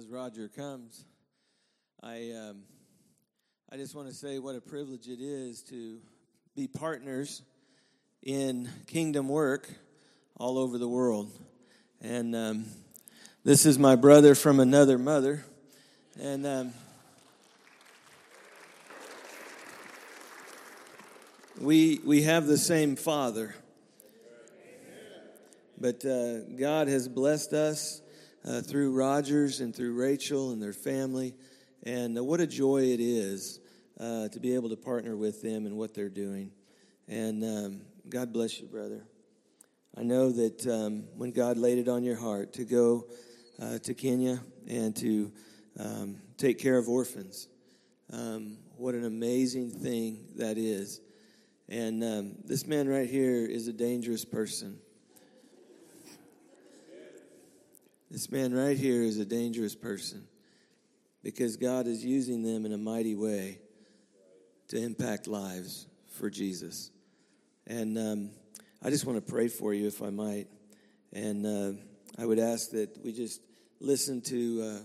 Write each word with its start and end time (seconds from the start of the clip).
as 0.00 0.06
Roger 0.06 0.48
comes, 0.48 1.04
I 2.02 2.32
um, 2.32 2.62
I 3.70 3.76
just 3.76 3.94
want 3.94 4.08
to 4.08 4.14
say 4.14 4.38
what 4.38 4.56
a 4.56 4.60
privilege 4.62 5.08
it 5.08 5.20
is 5.20 5.60
to 5.64 5.98
be 6.56 6.66
partners 6.66 7.42
in 8.22 8.66
kingdom 8.86 9.28
work 9.28 9.68
all 10.38 10.56
over 10.56 10.78
the 10.78 10.88
world. 10.88 11.30
And 12.00 12.34
um, 12.34 12.64
this 13.44 13.66
is 13.66 13.78
my 13.78 13.94
brother 13.94 14.34
from 14.34 14.58
another 14.58 14.96
mother, 14.96 15.44
and. 16.18 16.46
Um, 16.46 16.72
we, 21.60 22.00
we 22.06 22.22
have 22.22 22.46
the 22.46 22.56
same 22.56 22.96
father. 22.96 23.54
But 25.78 26.02
uh, 26.06 26.38
God 26.58 26.88
has 26.88 27.06
blessed 27.06 27.52
us 27.52 28.00
uh, 28.46 28.60
through 28.60 28.92
Rogers 28.92 29.60
and 29.60 29.74
through 29.74 29.94
Rachel 29.94 30.52
and 30.52 30.62
their 30.62 30.72
family. 30.72 31.34
And 31.82 32.16
uh, 32.18 32.24
what 32.24 32.40
a 32.40 32.46
joy 32.46 32.82
it 32.84 33.00
is 33.00 33.60
uh, 33.98 34.28
to 34.28 34.40
be 34.40 34.54
able 34.54 34.68
to 34.70 34.76
partner 34.76 35.16
with 35.16 35.42
them 35.42 35.66
and 35.66 35.76
what 35.76 35.94
they're 35.94 36.08
doing. 36.08 36.50
And 37.08 37.44
um, 37.44 37.80
God 38.08 38.32
bless 38.32 38.60
you, 38.60 38.66
brother. 38.66 39.04
I 39.96 40.02
know 40.02 40.30
that 40.30 40.66
um, 40.66 41.04
when 41.16 41.32
God 41.32 41.58
laid 41.58 41.78
it 41.78 41.88
on 41.88 42.04
your 42.04 42.16
heart 42.16 42.52
to 42.54 42.64
go 42.64 43.06
uh, 43.60 43.78
to 43.78 43.94
Kenya 43.94 44.40
and 44.68 44.94
to 44.96 45.32
um, 45.78 46.16
take 46.36 46.58
care 46.58 46.78
of 46.78 46.88
orphans, 46.88 47.48
um, 48.12 48.58
what 48.76 48.94
an 48.94 49.04
amazing 49.04 49.70
thing 49.70 50.26
that 50.36 50.56
is. 50.58 51.00
And 51.68 52.02
um, 52.02 52.34
this 52.44 52.66
man 52.66 52.88
right 52.88 53.08
here 53.08 53.44
is 53.46 53.68
a 53.68 53.72
dangerous 53.72 54.24
person. 54.24 54.78
This 58.10 58.28
man 58.28 58.52
right 58.52 58.76
here 58.76 59.04
is 59.04 59.18
a 59.18 59.24
dangerous 59.24 59.76
person 59.76 60.26
because 61.22 61.56
God 61.56 61.86
is 61.86 62.04
using 62.04 62.42
them 62.42 62.66
in 62.66 62.72
a 62.72 62.76
mighty 62.76 63.14
way 63.14 63.60
to 64.66 64.82
impact 64.82 65.28
lives 65.28 65.86
for 66.18 66.28
Jesus. 66.28 66.90
And 67.68 67.96
um, 67.96 68.30
I 68.82 68.90
just 68.90 69.06
want 69.06 69.24
to 69.24 69.32
pray 69.32 69.46
for 69.46 69.72
you, 69.72 69.86
if 69.86 70.02
I 70.02 70.10
might. 70.10 70.48
And 71.12 71.46
uh, 71.46 71.80
I 72.20 72.26
would 72.26 72.40
ask 72.40 72.70
that 72.70 72.98
we 73.04 73.12
just 73.12 73.42
listen 73.78 74.22
to 74.22 74.60
uh, 74.60 74.78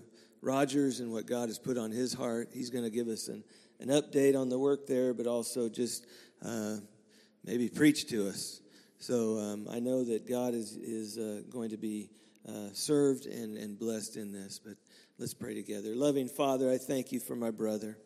Rogers 0.43 0.99
and 0.99 1.11
what 1.11 1.25
God 1.25 1.49
has 1.49 1.57
put 1.57 1.79
on 1.79 1.89
his 1.89 2.13
heart. 2.13 2.49
He's 2.53 2.69
going 2.69 2.83
to 2.83 2.91
give 2.91 3.07
us 3.07 3.27
an, 3.27 3.43
an 3.79 3.87
update 3.87 4.39
on 4.39 4.49
the 4.49 4.59
work 4.59 4.85
there, 4.85 5.15
but 5.15 5.25
also 5.25 5.67
just 5.67 6.05
uh, 6.45 6.75
maybe 7.43 7.69
preach 7.69 8.07
to 8.09 8.27
us. 8.27 8.61
So 8.99 9.39
um, 9.39 9.67
I 9.71 9.79
know 9.79 10.03
that 10.03 10.29
God 10.29 10.53
is, 10.53 10.75
is 10.75 11.17
uh, 11.17 11.41
going 11.49 11.71
to 11.71 11.77
be 11.77 12.11
uh, 12.47 12.69
served 12.73 13.25
and, 13.25 13.57
and 13.57 13.77
blessed 13.79 14.17
in 14.17 14.31
this. 14.31 14.59
But 14.63 14.75
let's 15.17 15.33
pray 15.33 15.55
together. 15.55 15.95
Loving 15.95 16.27
Father, 16.27 16.71
I 16.71 16.77
thank 16.77 17.11
you 17.11 17.19
for 17.19 17.35
my 17.35 17.51
brother. 17.51 17.97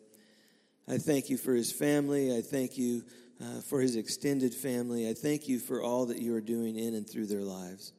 I 0.88 0.98
thank 0.98 1.30
you 1.30 1.36
for 1.36 1.54
his 1.54 1.72
family. 1.72 2.36
I 2.36 2.40
thank 2.40 2.76
you 2.76 3.04
uh, 3.40 3.60
for 3.60 3.80
his 3.80 3.96
extended 3.96 4.54
family. 4.54 5.08
I 5.08 5.14
thank 5.14 5.48
you 5.48 5.58
for 5.58 5.82
all 5.82 6.06
that 6.06 6.18
you 6.18 6.34
are 6.34 6.40
doing 6.40 6.76
in 6.76 6.94
and 6.94 7.08
through 7.08 7.26
their 7.26 7.42
lives. 7.42 7.92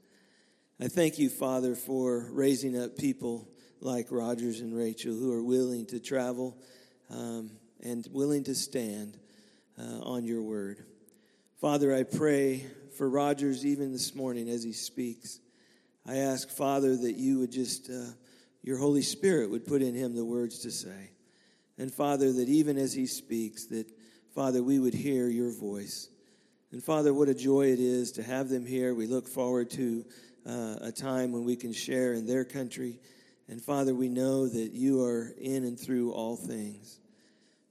I 0.79 0.87
thank 0.87 1.19
you, 1.19 1.29
Father, 1.29 1.75
for 1.75 2.29
raising 2.31 2.77
up 2.77 2.97
people 2.97 3.47
like 3.79 4.07
Rogers 4.11 4.59
and 4.59 4.75
Rachel 4.75 5.13
who 5.13 5.31
are 5.31 5.43
willing 5.43 5.85
to 5.87 5.99
travel 5.99 6.57
um, 7.09 7.51
and 7.83 8.07
willing 8.11 8.43
to 8.45 8.55
stand 8.55 9.17
uh, 9.79 9.99
on 10.01 10.23
your 10.23 10.41
word. 10.41 10.85
Father, 11.59 11.95
I 11.95 12.03
pray 12.03 12.65
for 12.97 13.09
Rogers 13.09 13.65
even 13.65 13.91
this 13.91 14.15
morning 14.15 14.49
as 14.49 14.63
he 14.63 14.73
speaks. 14.73 15.39
I 16.05 16.17
ask, 16.17 16.49
Father, 16.49 16.95
that 16.95 17.15
you 17.15 17.39
would 17.39 17.51
just, 17.51 17.89
uh, 17.89 18.11
your 18.63 18.77
Holy 18.77 19.01
Spirit 19.01 19.51
would 19.51 19.65
put 19.65 19.81
in 19.81 19.93
him 19.93 20.15
the 20.15 20.25
words 20.25 20.59
to 20.59 20.71
say. 20.71 21.11
And 21.77 21.93
Father, 21.93 22.31
that 22.31 22.49
even 22.49 22.77
as 22.77 22.93
he 22.93 23.05
speaks, 23.05 23.65
that, 23.67 23.87
Father, 24.33 24.63
we 24.63 24.79
would 24.79 24.93
hear 24.93 25.27
your 25.27 25.51
voice. 25.51 26.09
And 26.71 26.83
Father, 26.83 27.13
what 27.13 27.29
a 27.29 27.33
joy 27.33 27.67
it 27.67 27.79
is 27.79 28.13
to 28.13 28.23
have 28.23 28.49
them 28.49 28.65
here. 28.65 28.95
We 28.95 29.07
look 29.07 29.27
forward 29.27 29.69
to 29.71 30.05
uh, 30.45 30.75
a 30.81 30.91
time 30.91 31.31
when 31.31 31.43
we 31.43 31.55
can 31.55 31.73
share 31.73 32.13
in 32.13 32.25
their 32.25 32.45
country. 32.45 32.99
And 33.47 33.61
Father, 33.61 33.93
we 33.93 34.09
know 34.09 34.47
that 34.47 34.71
you 34.71 35.03
are 35.03 35.33
in 35.37 35.65
and 35.65 35.79
through 35.79 36.13
all 36.13 36.35
things. 36.35 36.99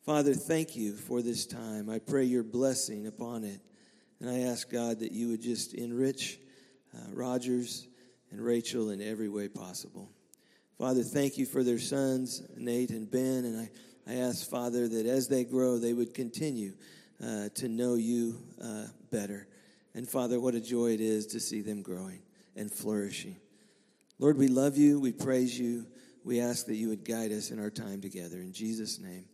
Father, 0.05 0.35
thank 0.35 0.77
you 0.77 0.95
for 0.95 1.23
this 1.23 1.47
time. 1.47 1.89
I 1.89 1.99
pray 1.99 2.25
your 2.25 2.43
blessing 2.43 3.07
upon 3.07 3.45
it. 3.45 3.61
And 4.21 4.29
I 4.29 4.41
ask 4.51 4.71
God 4.71 5.01
that 5.01 5.13
you 5.13 5.29
would 5.29 5.41
just 5.43 5.73
enrich 5.73 6.39
uh, 6.95 6.99
Rogers 7.13 7.87
and 8.31 8.41
Rachel 8.41 8.91
in 8.91 9.01
every 9.03 9.29
way 9.29 9.49
possible. 9.49 10.11
Father, 10.79 11.03
thank 11.03 11.37
you 11.37 11.47
for 11.47 11.63
their 11.63 11.79
sons, 11.79 12.43
Nate 12.57 12.91
and 12.91 13.11
Ben. 13.11 13.45
And 13.45 13.61
I, 13.61 13.71
I 14.11 14.15
ask, 14.17 14.49
Father, 14.49 14.89
that 14.89 15.07
as 15.07 15.29
they 15.29 15.45
grow, 15.45 15.79
they 15.79 15.93
would 15.93 16.15
continue 16.15 16.73
uh, 17.23 17.49
to 17.57 17.69
know 17.69 17.95
you 17.95 18.39
uh, 18.63 18.87
better. 19.11 19.47
And 19.95 20.09
Father, 20.09 20.41
what 20.41 20.55
a 20.55 20.61
joy 20.61 20.93
it 20.93 21.01
is 21.01 21.27
to 21.29 21.41
see 21.41 21.61
them 21.61 21.83
growing 21.83 22.23
and 22.57 22.73
flourishing. 22.73 23.37
Lord, 24.19 24.39
we 24.39 24.49
love 24.49 24.77
you. 24.77 25.01
We 25.01 25.13
praise 25.13 25.59
you. 25.59 25.87
We 26.25 26.41
ask 26.41 26.67
that 26.67 26.77
you 26.77 26.89
would 26.89 27.05
guide 27.05 27.33
us 27.33 27.51
in 27.51 27.59
our 27.59 27.71
time 27.71 28.01
together. 28.01 28.39
In 28.39 28.53
Jesus' 28.53 28.99
name, 28.99 29.25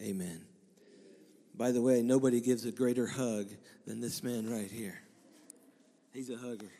amen. 0.00 0.44
By 1.56 1.70
the 1.70 1.80
way, 1.80 2.02
nobody 2.02 2.40
gives 2.40 2.64
a 2.64 2.72
greater 2.72 3.06
hug 3.06 3.46
than 3.86 4.00
this 4.00 4.22
man 4.22 4.50
right 4.50 4.70
here. 4.70 5.00
He's 6.12 6.30
a 6.30 6.36
hugger. 6.36 6.70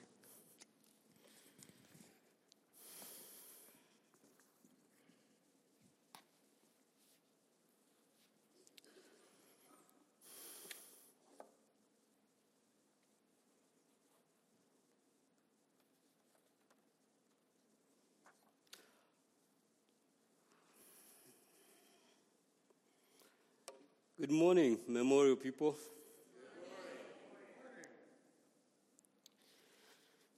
Good 24.24 24.32
morning, 24.32 24.78
Memorial 24.88 25.36
people. 25.36 25.76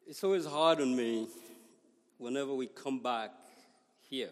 It's 0.08 0.24
always 0.24 0.44
hard 0.44 0.80
on 0.80 0.96
me 0.96 1.28
whenever 2.18 2.52
we 2.52 2.66
come 2.66 2.98
back 2.98 3.30
here. 4.10 4.30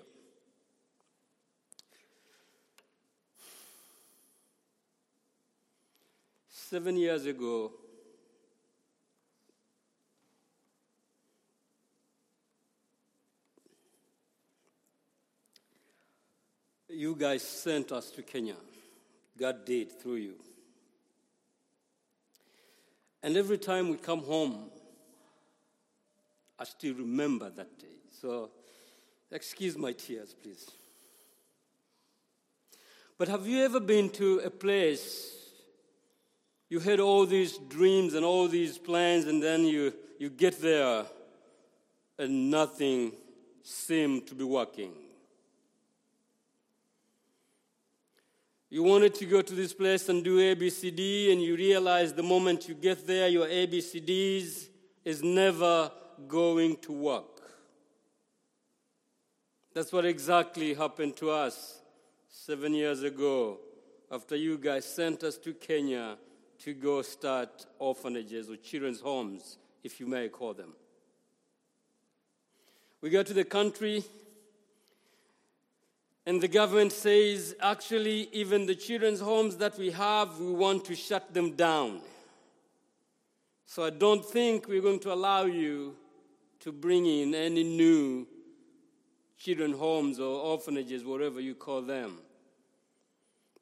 Seven 6.48 6.96
years 6.96 7.24
ago, 7.24 7.70
you 16.88 17.14
guys 17.14 17.44
sent 17.44 17.92
us 17.92 18.10
to 18.10 18.22
Kenya. 18.22 18.56
God 19.38 19.64
did 19.64 20.00
through 20.00 20.16
you. 20.16 20.34
And 23.22 23.36
every 23.36 23.58
time 23.58 23.88
we 23.88 23.96
come 23.96 24.20
home, 24.20 24.70
I 26.58 26.64
still 26.64 26.94
remember 26.94 27.50
that 27.50 27.78
day. 27.78 27.96
So, 28.20 28.50
excuse 29.30 29.76
my 29.76 29.92
tears, 29.92 30.34
please. 30.34 30.70
But 33.16 33.28
have 33.28 33.46
you 33.46 33.64
ever 33.64 33.80
been 33.80 34.10
to 34.10 34.40
a 34.40 34.50
place 34.50 35.34
you 36.68 36.80
had 36.80 36.98
all 37.00 37.26
these 37.26 37.58
dreams 37.58 38.14
and 38.14 38.24
all 38.24 38.48
these 38.48 38.78
plans, 38.78 39.26
and 39.26 39.42
then 39.42 39.64
you, 39.64 39.92
you 40.18 40.30
get 40.30 40.60
there 40.60 41.04
and 42.18 42.50
nothing 42.50 43.12
seemed 43.62 44.26
to 44.26 44.34
be 44.34 44.44
working? 44.44 44.92
You 48.74 48.82
wanted 48.82 49.14
to 49.14 49.24
go 49.24 49.40
to 49.40 49.54
this 49.54 49.72
place 49.72 50.08
and 50.08 50.24
do 50.24 50.38
ABCD, 50.38 51.30
and 51.30 51.40
you 51.40 51.54
realize 51.54 52.12
the 52.12 52.24
moment 52.24 52.66
you 52.66 52.74
get 52.74 53.06
there, 53.06 53.28
your 53.28 53.46
ABCDs 53.46 54.66
is 55.04 55.22
never 55.22 55.92
going 56.26 56.78
to 56.78 56.90
work. 56.90 57.40
That's 59.74 59.92
what 59.92 60.04
exactly 60.04 60.74
happened 60.74 61.16
to 61.18 61.30
us 61.30 61.82
seven 62.28 62.74
years 62.74 63.04
ago 63.04 63.60
after 64.10 64.34
you 64.34 64.58
guys 64.58 64.84
sent 64.84 65.22
us 65.22 65.38
to 65.38 65.54
Kenya 65.54 66.16
to 66.64 66.74
go 66.74 67.00
start 67.02 67.66
orphanages 67.78 68.50
or 68.50 68.56
children's 68.56 68.98
homes, 68.98 69.56
if 69.84 70.00
you 70.00 70.08
may 70.08 70.28
call 70.28 70.52
them. 70.52 70.72
We 73.00 73.08
got 73.08 73.26
to 73.26 73.34
the 73.34 73.44
country, 73.44 74.02
and 76.26 76.40
the 76.40 76.48
government 76.48 76.92
says, 76.92 77.54
actually, 77.60 78.28
even 78.32 78.66
the 78.66 78.74
children's 78.74 79.20
homes 79.20 79.56
that 79.58 79.78
we 79.78 79.90
have, 79.90 80.38
we 80.38 80.52
want 80.52 80.84
to 80.86 80.94
shut 80.94 81.34
them 81.34 81.52
down. 81.52 82.00
So 83.66 83.84
I 83.84 83.90
don't 83.90 84.24
think 84.24 84.66
we're 84.66 84.80
going 84.80 85.00
to 85.00 85.12
allow 85.12 85.44
you 85.44 85.96
to 86.60 86.72
bring 86.72 87.04
in 87.04 87.34
any 87.34 87.62
new 87.62 88.26
children 89.36 89.72
homes 89.72 90.18
or 90.18 90.40
orphanages, 90.40 91.04
whatever 91.04 91.40
you 91.40 91.54
call 91.54 91.82
them. 91.82 92.18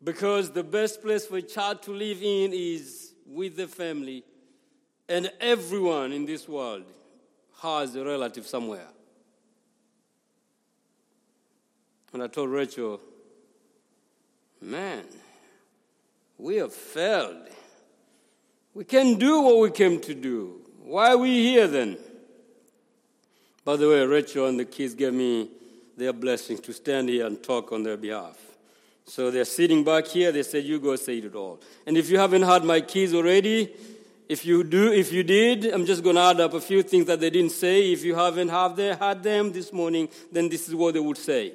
Because 0.04 0.52
the 0.52 0.62
best 0.62 1.02
place 1.02 1.26
for 1.26 1.38
a 1.38 1.42
child 1.42 1.82
to 1.82 1.92
live 1.92 2.22
in 2.22 2.52
is 2.52 3.14
with 3.26 3.56
the 3.56 3.66
family, 3.66 4.22
and 5.08 5.30
everyone 5.40 6.12
in 6.12 6.26
this 6.26 6.48
world 6.48 6.84
has 7.60 7.96
a 7.96 8.04
relative 8.04 8.46
somewhere. 8.46 8.86
And 12.12 12.22
I 12.22 12.26
told 12.26 12.50
Rachel, 12.50 13.00
man, 14.60 15.04
we 16.38 16.56
have 16.56 16.72
failed. 16.72 17.48
We 18.74 18.84
can't 18.84 19.18
do 19.18 19.40
what 19.42 19.58
we 19.60 19.70
came 19.70 20.00
to 20.00 20.14
do. 20.14 20.60
Why 20.82 21.12
are 21.12 21.18
we 21.18 21.30
here 21.30 21.66
then? 21.66 21.96
By 23.64 23.76
the 23.76 23.88
way, 23.88 24.04
Rachel 24.04 24.46
and 24.46 24.58
the 24.58 24.64
kids 24.64 24.94
gave 24.94 25.14
me 25.14 25.48
their 25.96 26.12
blessing 26.12 26.58
to 26.58 26.72
stand 26.72 27.08
here 27.08 27.26
and 27.26 27.42
talk 27.42 27.70
on 27.72 27.82
their 27.82 27.96
behalf. 27.96 28.38
So 29.04 29.30
they're 29.30 29.44
sitting 29.44 29.84
back 29.84 30.06
here. 30.06 30.32
They 30.32 30.42
said, 30.42 30.64
You 30.64 30.80
go 30.80 30.96
say 30.96 31.18
it 31.18 31.34
all. 31.34 31.60
And 31.86 31.96
if 31.96 32.10
you 32.10 32.18
haven't 32.18 32.42
had 32.42 32.64
my 32.64 32.80
keys 32.80 33.14
already, 33.14 33.72
if 34.28 34.44
you 34.46 34.64
do, 34.64 34.92
if 34.92 35.12
you 35.12 35.22
did, 35.22 35.66
I'm 35.66 35.84
just 35.84 36.02
going 36.02 36.16
to 36.16 36.22
add 36.22 36.40
up 36.40 36.54
a 36.54 36.60
few 36.60 36.82
things 36.82 37.06
that 37.06 37.20
they 37.20 37.30
didn't 37.30 37.52
say. 37.52 37.92
If 37.92 38.04
you 38.04 38.14
haven't 38.14 38.48
had 38.48 39.22
them 39.22 39.52
this 39.52 39.72
morning, 39.72 40.08
then 40.30 40.48
this 40.48 40.68
is 40.68 40.74
what 40.74 40.94
they 40.94 41.00
would 41.00 41.18
say. 41.18 41.52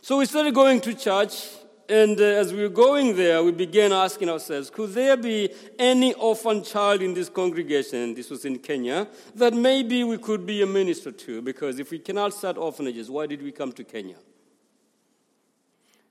So 0.00 0.18
we 0.18 0.26
started 0.26 0.54
going 0.54 0.80
to 0.82 0.94
church, 0.94 1.48
and 1.88 2.20
uh, 2.20 2.24
as 2.24 2.52
we 2.52 2.62
were 2.62 2.68
going 2.68 3.16
there, 3.16 3.42
we 3.42 3.50
began 3.50 3.92
asking 3.92 4.28
ourselves, 4.28 4.70
could 4.70 4.92
there 4.92 5.16
be 5.16 5.50
any 5.78 6.14
orphan 6.14 6.62
child 6.62 7.02
in 7.02 7.14
this 7.14 7.28
congregation, 7.28 8.14
this 8.14 8.30
was 8.30 8.44
in 8.44 8.58
Kenya, 8.58 9.08
that 9.34 9.54
maybe 9.54 10.04
we 10.04 10.16
could 10.16 10.46
be 10.46 10.62
a 10.62 10.66
minister 10.66 11.10
to? 11.10 11.42
Because 11.42 11.78
if 11.80 11.90
we 11.90 11.98
cannot 11.98 12.32
start 12.32 12.56
orphanages, 12.56 13.10
why 13.10 13.26
did 13.26 13.42
we 13.42 13.50
come 13.50 13.72
to 13.72 13.82
Kenya? 13.82 14.16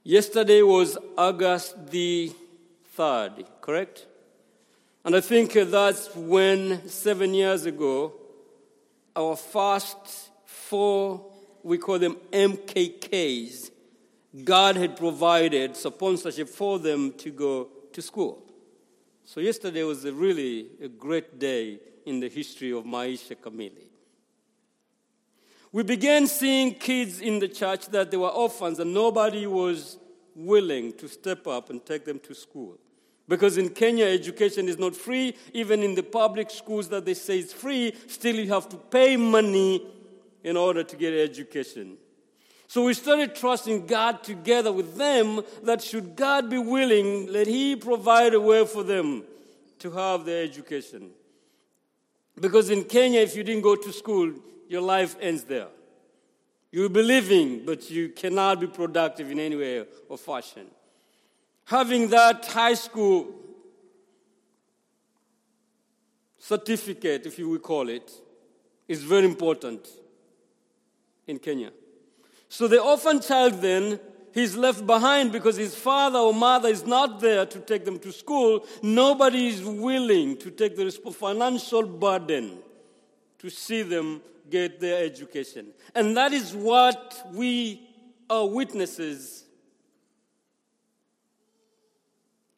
Yesterday 0.04 0.62
was 0.62 0.98
August 1.18 1.90
the 1.90 2.32
3rd, 2.98 3.46
correct? 3.62 4.06
And 5.06 5.16
I 5.16 5.22
think 5.22 5.54
that's 5.54 6.14
when, 6.14 6.88
seven 6.90 7.34
years 7.34 7.66
ago, 7.66 8.14
our 9.16 9.38
first 9.38 10.30
four, 10.46 11.26
we 11.64 11.78
call 11.78 12.00
them 12.00 12.18
MKKs, 12.32 13.72
God 14.44 14.76
had 14.76 14.98
provided 14.98 15.76
sponsorship 15.76 16.50
for 16.50 16.80
them 16.80 17.14
to 17.14 17.32
go 17.32 17.70
to 17.94 18.02
school. 18.02 18.44
So 19.24 19.40
yesterday 19.40 19.84
was 19.84 20.06
a 20.06 20.14
really 20.14 20.68
a 20.82 20.88
great 20.88 21.40
day 21.40 21.80
in 22.06 22.20
the 22.20 22.30
history 22.30 22.72
of 22.72 22.86
Maisha 22.86 23.36
Kamili. 23.36 23.88
We 25.72 25.84
began 25.84 26.28
seeing 26.28 26.74
kids 26.76 27.20
in 27.20 27.40
the 27.40 27.48
church 27.48 27.88
that 27.90 28.10
they 28.10 28.18
were 28.18 28.30
orphans 28.30 28.80
and 28.80 28.94
nobody 28.94 29.46
was 29.46 29.98
willing 30.34 30.94
to 30.94 31.08
step 31.08 31.46
up 31.48 31.70
and 31.70 31.86
take 31.86 32.06
them 32.06 32.20
to 32.20 32.34
school. 32.34 32.80
Because 33.28 33.58
in 33.58 33.70
Kenya, 33.70 34.06
education 34.06 34.70
is 34.70 34.78
not 34.78 34.96
free. 34.96 35.36
Even 35.54 35.84
in 35.84 35.96
the 35.96 36.04
public 36.04 36.50
schools 36.50 36.88
that 36.90 37.04
they 37.04 37.14
say 37.14 37.40
is 37.40 37.52
free, 37.52 37.94
still 38.08 38.36
you 38.36 38.48
have 38.54 38.70
to 38.70 38.78
pay 38.78 39.18
money 39.18 39.86
in 40.44 40.56
order 40.56 40.84
to 40.84 40.96
get 40.96 41.14
education. 41.14 41.98
So 42.68 42.84
we 42.84 42.94
started 42.94 43.34
trusting 43.34 43.88
God 43.88 44.24
together 44.24 44.74
with 44.74 44.98
them 44.98 45.42
that 45.64 45.82
should 45.82 46.18
God 46.18 46.50
be 46.50 46.58
willing, 46.58 47.32
let 47.32 47.48
He 47.48 47.76
provide 47.78 48.34
a 48.34 48.42
way 48.42 48.66
for 48.66 48.84
them 48.84 49.24
to 49.80 49.92
have 49.92 50.26
their 50.26 50.44
education. 50.44 51.12
Because 52.40 52.70
in 52.70 52.84
Kenya, 52.84 53.22
if 53.22 53.36
you 53.36 53.44
didn't 53.44 53.64
go 53.64 53.76
to 53.76 53.92
school, 53.94 54.34
your 54.68 54.82
life 54.82 55.16
ends 55.22 55.44
there. 55.44 55.68
You'll 56.72 56.90
be 56.90 57.02
living, 57.02 57.66
but 57.66 57.90
you 57.90 58.10
cannot 58.10 58.60
be 58.60 58.68
productive 58.68 59.32
in 59.32 59.40
any 59.40 59.56
way 59.56 59.86
or 60.10 60.18
fashion. 60.18 60.68
Having 61.66 62.10
that 62.10 62.46
high 62.46 62.74
school 62.74 63.34
certificate, 66.38 67.26
if 67.26 67.40
you 67.40 67.48
will 67.50 67.60
call 67.60 67.88
it, 67.90 68.12
is 68.88 69.04
very 69.04 69.26
important 69.26 69.88
in 71.26 71.40
Kenya. 71.40 71.72
So 72.50 72.68
the 72.68 72.82
orphan 72.82 73.20
child 73.20 73.62
then, 73.62 74.00
he's 74.34 74.56
left 74.56 74.86
behind 74.86 75.32
because 75.32 75.58
his 75.58 75.76
father 75.76 76.20
or 76.20 76.34
mother 76.34 76.70
is 76.70 76.86
not 76.86 77.20
there 77.20 77.46
to 77.46 77.60
take 77.60 77.86
them 77.86 78.00
to 78.00 78.12
school. 78.12 78.66
Nobody 78.82 79.48
is 79.48 79.64
willing 79.64 80.38
to 80.38 80.52
take 80.52 80.76
the 80.76 80.92
financial 80.92 81.84
burden 81.84 82.60
to 83.40 83.50
see 83.50 83.82
them 83.82 84.22
get 84.50 84.80
their 84.80 85.04
education. 85.04 85.68
And 85.94 86.16
that 86.16 86.34
is 86.34 86.54
what 86.54 87.30
we 87.34 87.88
are 88.30 88.48
witnesses 88.48 89.46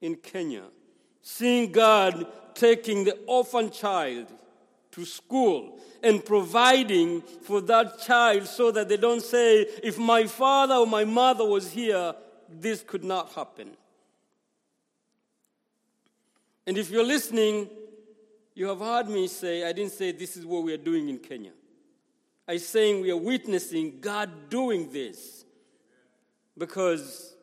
in 0.02 0.16
Kenya. 0.16 0.64
Seeing 1.22 1.72
God 1.72 2.28
taking 2.56 3.04
the 3.04 3.18
orphan 3.28 3.72
child 3.72 4.28
to 4.92 5.06
school 5.06 5.80
and 6.04 6.24
providing 6.24 7.22
for 7.22 7.62
that 7.62 8.00
child 8.02 8.46
so 8.46 8.72
that 8.72 8.90
they 8.90 8.98
don't 8.98 9.24
say, 9.24 9.62
if 9.84 9.98
my 9.98 10.26
father 10.26 10.76
or 10.76 10.88
my 10.88 11.04
mother 11.04 11.46
was 11.46 11.72
here, 11.72 12.14
this 12.50 12.84
could 12.86 13.04
not 13.04 13.32
happen. 13.34 13.72
And 16.66 16.78
if 16.78 16.90
you're 16.90 17.06
listening, 17.06 17.70
you 18.54 18.68
have 18.68 18.80
heard 18.80 19.10
me 19.10 19.28
say, 19.28 19.68
I 19.68 19.74
didn't 19.74 19.94
say 19.94 20.12
this 20.12 20.38
is 20.38 20.46
what 20.46 20.64
we 20.64 20.74
are 20.74 20.78
doing 20.78 21.10
in 21.10 21.18
Kenya. 21.18 21.52
I'm 22.48 22.60
saying 22.60 23.02
we 23.02 23.12
are 23.12 23.18
witnessing 23.18 24.00
God 24.00 24.50
doing 24.50 24.92
this. 24.92 25.46
Because 26.58 27.36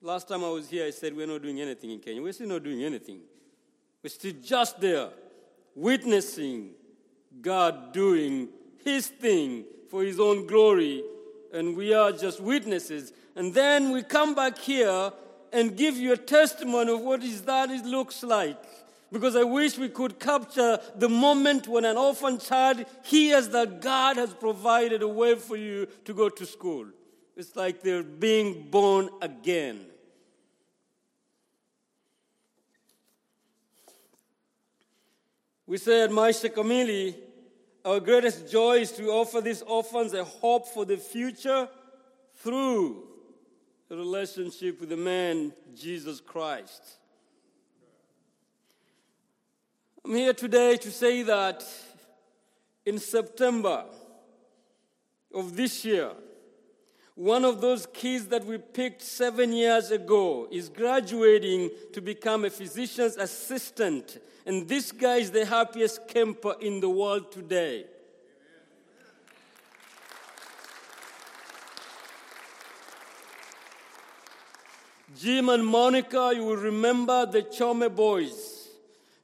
last 0.00 0.28
time 0.28 0.42
I 0.42 0.48
was 0.48 0.68
here, 0.68 0.86
I 0.86 0.90
said 0.90 1.14
we're 1.14 1.26
not 1.26 1.42
doing 1.42 1.60
anything 1.60 1.90
in 1.90 2.00
Kenya. 2.00 2.22
We're 2.22 2.32
still 2.32 2.48
not 2.48 2.64
doing 2.64 2.82
anything. 2.82 3.20
We're 4.02 4.10
still 4.10 4.34
just 4.42 4.80
there, 4.80 5.10
witnessing 5.74 6.70
God 7.40 7.92
doing 7.92 8.48
His 8.84 9.08
thing 9.08 9.64
for 9.90 10.02
His 10.02 10.18
own 10.18 10.46
glory, 10.46 11.02
and 11.52 11.76
we 11.76 11.94
are 11.94 12.12
just 12.12 12.40
witnesses. 12.40 13.12
And 13.34 13.52
then 13.54 13.92
we 13.92 14.02
come 14.02 14.34
back 14.34 14.58
here 14.58 15.12
and 15.52 15.76
give 15.76 15.96
you 15.96 16.12
a 16.12 16.16
testimony 16.16 16.92
of 16.92 17.00
what 17.00 17.22
is 17.22 17.42
that 17.42 17.70
it 17.70 17.84
looks 17.84 18.22
like. 18.22 18.56
Because 19.12 19.36
I 19.36 19.44
wish 19.44 19.78
we 19.78 19.88
could 19.88 20.18
capture 20.18 20.80
the 20.96 21.08
moment 21.08 21.68
when 21.68 21.84
an 21.84 21.96
orphan 21.96 22.38
child 22.38 22.84
hears 23.04 23.48
that 23.50 23.80
God 23.80 24.16
has 24.16 24.34
provided 24.34 25.02
a 25.02 25.08
way 25.08 25.36
for 25.36 25.56
you 25.56 25.86
to 26.04 26.12
go 26.12 26.28
to 26.28 26.44
school. 26.44 26.86
It's 27.36 27.54
like 27.54 27.82
they're 27.82 28.02
being 28.02 28.68
born 28.70 29.08
again. 29.22 29.86
We 35.66 35.78
say 35.78 36.02
at 36.02 36.10
Maisha 36.10 36.48
Kamili, 36.48 37.16
our 37.84 37.98
greatest 37.98 38.50
joy 38.50 38.78
is 38.78 38.92
to 38.92 39.08
offer 39.10 39.40
these 39.40 39.62
orphans 39.62 40.12
a 40.12 40.22
hope 40.22 40.68
for 40.68 40.84
the 40.84 40.96
future 40.96 41.68
through 42.36 43.02
a 43.90 43.96
relationship 43.96 44.80
with 44.80 44.90
the 44.90 44.96
man, 44.96 45.52
Jesus 45.74 46.20
Christ. 46.20 46.98
I'm 50.04 50.14
here 50.14 50.34
today 50.34 50.76
to 50.76 50.90
say 50.90 51.22
that 51.24 51.64
in 52.84 52.98
September 53.00 53.84
of 55.34 55.56
this 55.56 55.84
year, 55.84 56.12
one 57.16 57.46
of 57.46 57.62
those 57.62 57.86
kids 57.94 58.26
that 58.26 58.44
we 58.44 58.58
picked 58.58 59.00
seven 59.00 59.50
years 59.50 59.90
ago 59.90 60.46
is 60.52 60.68
graduating 60.68 61.70
to 61.94 62.02
become 62.02 62.44
a 62.44 62.50
physician's 62.50 63.16
assistant 63.16 64.18
and 64.44 64.68
this 64.68 64.92
guy 64.92 65.16
is 65.16 65.30
the 65.30 65.46
happiest 65.46 66.06
camper 66.06 66.54
in 66.60 66.78
the 66.80 66.88
world 66.88 67.32
today. 67.32 67.86
Jim 75.18 75.48
and 75.48 75.66
Monica, 75.66 76.32
you 76.34 76.44
will 76.44 76.56
remember 76.58 77.24
the 77.24 77.42
Chome 77.42 77.92
boys. 77.96 78.68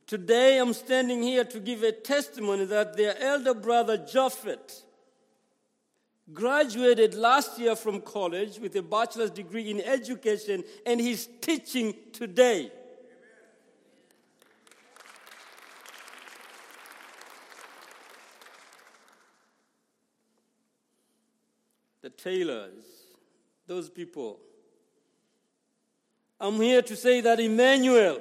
Today 0.06 0.58
I'm 0.58 0.72
standing 0.72 1.22
here 1.22 1.44
to 1.44 1.60
give 1.60 1.82
a 1.82 1.92
testimony 1.92 2.64
that 2.64 2.96
their 2.96 3.16
elder 3.22 3.52
brother 3.52 3.98
Japhet 3.98 4.82
graduated 6.32 7.14
last 7.14 7.58
year 7.58 7.76
from 7.76 8.00
college 8.00 8.58
with 8.58 8.74
a 8.76 8.82
bachelor's 8.82 9.30
degree 9.30 9.70
in 9.70 9.80
education 9.80 10.64
and 10.86 11.00
he's 11.00 11.28
teaching 11.40 11.94
today. 12.12 12.70
the 22.02 22.10
tailors, 22.10 22.84
those 23.68 23.88
people. 23.88 24.40
I'm 26.40 26.54
here 26.54 26.82
to 26.82 26.96
say 26.96 27.20
that 27.20 27.38
Emmanuel, 27.38 28.20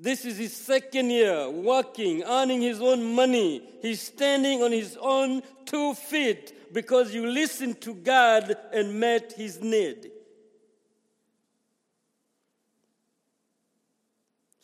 This 0.00 0.24
is 0.24 0.38
his 0.38 0.54
second 0.54 1.10
year 1.10 1.50
working, 1.50 2.22
earning 2.22 2.62
his 2.62 2.80
own 2.80 3.14
money. 3.14 3.60
He's 3.82 4.00
standing 4.00 4.62
on 4.62 4.70
his 4.70 4.96
own 5.00 5.42
two 5.66 5.94
feet 5.94 6.72
because 6.72 7.12
you 7.12 7.26
listened 7.26 7.80
to 7.80 7.94
God 7.94 8.56
and 8.72 9.00
met 9.00 9.32
his 9.32 9.60
need. 9.60 10.12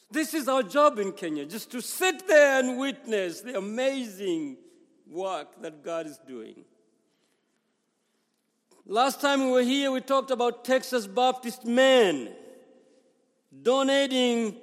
This 0.08 0.34
is 0.34 0.46
our 0.46 0.62
job 0.62 1.00
in 1.00 1.10
Kenya, 1.10 1.44
just 1.44 1.72
to 1.72 1.82
sit 1.82 2.28
there 2.28 2.60
and 2.60 2.78
witness 2.78 3.40
the 3.40 3.58
amazing 3.58 4.56
work 5.10 5.60
that 5.60 5.82
God 5.82 6.06
is 6.06 6.18
doing. 6.28 6.64
Last 8.86 9.20
time 9.20 9.46
we 9.46 9.50
were 9.50 9.62
here, 9.62 9.90
we 9.90 10.00
talked 10.00 10.30
about 10.30 10.64
Texas 10.64 11.08
Baptist 11.08 11.64
men 11.64 12.28
donating 13.62 14.56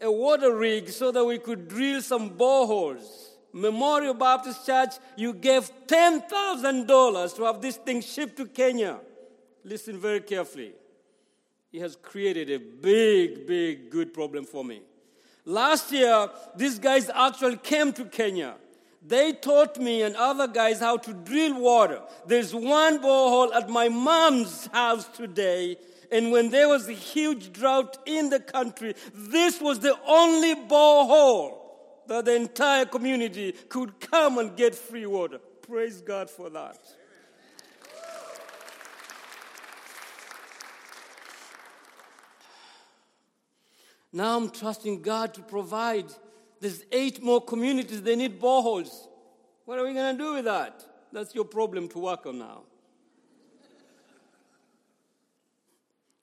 a 0.00 0.10
water 0.10 0.54
rig 0.54 0.88
so 0.88 1.10
that 1.10 1.24
we 1.24 1.38
could 1.38 1.68
drill 1.68 2.02
some 2.02 2.30
boreholes. 2.30 3.04
Memorial 3.52 4.14
Baptist 4.14 4.66
Church, 4.66 4.94
you 5.16 5.32
gave 5.32 5.70
$10,000 5.86 7.36
to 7.36 7.42
have 7.44 7.62
this 7.62 7.76
thing 7.76 8.02
shipped 8.02 8.36
to 8.36 8.46
Kenya. 8.46 8.98
Listen 9.64 9.98
very 9.98 10.20
carefully. 10.20 10.72
It 11.72 11.80
has 11.80 11.96
created 11.96 12.50
a 12.50 12.58
big, 12.58 13.46
big, 13.46 13.90
good 13.90 14.12
problem 14.12 14.44
for 14.44 14.64
me. 14.64 14.82
Last 15.44 15.92
year, 15.92 16.28
these 16.56 16.78
guys 16.78 17.08
actually 17.08 17.56
came 17.56 17.92
to 17.94 18.04
Kenya. 18.04 18.56
They 19.06 19.32
taught 19.32 19.78
me 19.78 20.02
and 20.02 20.16
other 20.16 20.48
guys 20.48 20.80
how 20.80 20.96
to 20.96 21.12
drill 21.12 21.60
water. 21.60 22.02
There's 22.26 22.54
one 22.54 22.98
borehole 22.98 23.54
at 23.54 23.68
my 23.70 23.88
mom's 23.88 24.66
house 24.66 25.06
today 25.08 25.76
and 26.10 26.32
when 26.32 26.50
there 26.50 26.68
was 26.68 26.88
a 26.88 26.92
huge 26.92 27.52
drought 27.52 27.98
in 28.06 28.30
the 28.30 28.40
country, 28.40 28.94
this 29.14 29.60
was 29.60 29.80
the 29.80 29.96
only 30.06 30.54
borehole 30.54 31.58
that 32.06 32.24
the 32.24 32.34
entire 32.34 32.84
community 32.84 33.52
could 33.68 34.00
come 34.00 34.38
and 34.38 34.56
get 34.56 34.74
free 34.74 35.06
water. 35.06 35.38
Praise 35.62 36.00
God 36.00 36.30
for 36.30 36.50
that. 36.50 36.78
Now 44.12 44.36
I'm 44.36 44.50
trusting 44.50 45.02
God 45.02 45.34
to 45.34 45.42
provide. 45.42 46.06
There's 46.60 46.84
eight 46.90 47.22
more 47.22 47.44
communities, 47.44 48.02
they 48.02 48.16
need 48.16 48.40
boreholes. 48.40 49.08
What 49.66 49.78
are 49.78 49.84
we 49.84 49.92
going 49.92 50.16
to 50.16 50.22
do 50.22 50.34
with 50.34 50.44
that? 50.44 50.82
That's 51.12 51.34
your 51.34 51.44
problem 51.44 51.88
to 51.88 51.98
work 51.98 52.24
on 52.24 52.38
now. 52.38 52.62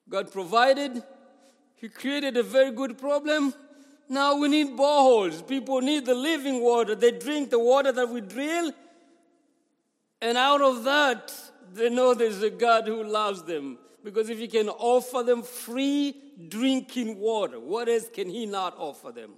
God 0.08 0.32
provided, 0.32 1.02
He 1.76 1.88
created 1.88 2.36
a 2.36 2.42
very 2.42 2.70
good 2.70 2.98
problem. 2.98 3.54
Now 4.08 4.36
we 4.36 4.48
need 4.48 4.76
boreholes. 4.76 5.46
People 5.46 5.80
need 5.80 6.04
the 6.04 6.14
living 6.14 6.60
water. 6.60 6.94
They 6.94 7.12
drink 7.12 7.50
the 7.50 7.58
water 7.58 7.90
that 7.92 8.08
we 8.08 8.20
drill. 8.20 8.72
And 10.20 10.36
out 10.36 10.60
of 10.60 10.84
that, 10.84 11.32
they 11.72 11.88
know 11.88 12.14
there's 12.14 12.42
a 12.42 12.50
God 12.50 12.86
who 12.86 13.02
loves 13.02 13.42
them. 13.42 13.78
Because 14.02 14.28
if 14.28 14.38
He 14.38 14.48
can 14.48 14.68
offer 14.68 15.22
them 15.22 15.42
free 15.42 16.14
drinking 16.48 17.18
water, 17.18 17.58
what 17.58 17.88
else 17.88 18.08
can 18.12 18.28
He 18.28 18.44
not 18.44 18.74
offer 18.78 19.10
them? 19.10 19.32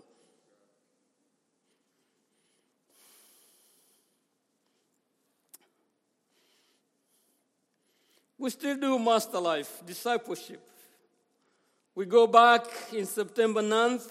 We 8.38 8.50
still 8.50 8.76
do 8.76 8.98
MasterLife, 8.98 9.86
discipleship. 9.86 10.60
We 11.94 12.04
go 12.04 12.26
back 12.26 12.66
in 12.92 13.06
September 13.06 13.62
9th. 13.62 14.10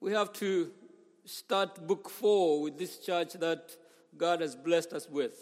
We 0.00 0.12
have 0.12 0.32
to 0.34 0.70
start 1.26 1.86
book 1.86 2.08
four 2.08 2.62
with 2.62 2.78
this 2.78 2.96
church 2.98 3.34
that 3.34 3.76
God 4.16 4.40
has 4.40 4.56
blessed 4.56 4.94
us 4.94 5.08
with. 5.10 5.34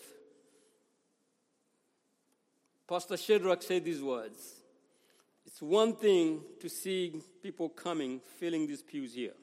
Pastor 2.88 3.16
Shadrach 3.16 3.62
said 3.62 3.84
these 3.84 4.02
words 4.02 4.54
It's 5.46 5.62
one 5.62 5.94
thing 5.94 6.40
to 6.60 6.68
see 6.68 7.22
people 7.40 7.68
coming, 7.68 8.20
filling 8.38 8.66
these 8.66 8.82
pews 8.82 9.14
here. 9.14 9.34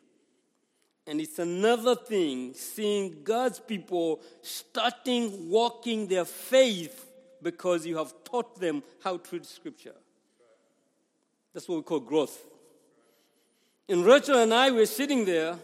And 1.08 1.22
it's 1.22 1.40
another 1.40 1.96
thing 1.96 2.54
seeing 2.56 3.24
God's 3.24 3.60
people 3.60 4.22
starting 4.42 5.50
walking 5.50 6.08
their 6.08 6.26
faith 6.26 7.15
because 7.46 7.86
you 7.86 7.96
have 7.96 8.12
taught 8.24 8.60
them 8.60 8.82
how 9.04 9.18
to 9.18 9.36
read 9.36 9.46
Scripture. 9.46 9.94
That's 11.54 11.70
what 11.70 11.76
we 11.76 11.84
call 11.84 12.00
growth. 12.00 12.36
And 13.88 14.04
Rachel 14.04 14.42
and 14.42 14.52
I 14.52 14.72
were 14.72 14.88
sitting 14.88 15.26
there 15.26 15.60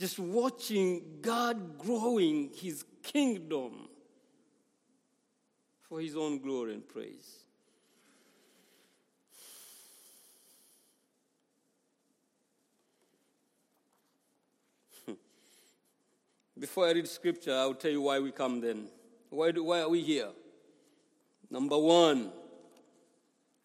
just 0.00 0.18
watching 0.18 1.20
God 1.22 1.78
growing 1.78 2.50
his 2.52 2.84
kingdom 3.04 3.88
for 5.82 6.00
his 6.00 6.16
own 6.16 6.40
glory 6.40 6.74
and 6.74 6.88
praise. 6.88 7.44
Before 16.58 16.88
I 16.88 16.90
read 16.90 17.06
scripture, 17.06 17.54
I'll 17.54 17.74
tell 17.74 17.92
you 17.92 18.02
why 18.02 18.18
we 18.18 18.32
come 18.32 18.60
then. 18.60 18.88
Why, 19.30 19.52
do, 19.52 19.62
why 19.62 19.82
are 19.82 19.88
we 19.88 20.00
here? 20.02 20.30
Number 21.52 21.76
one, 21.76 22.32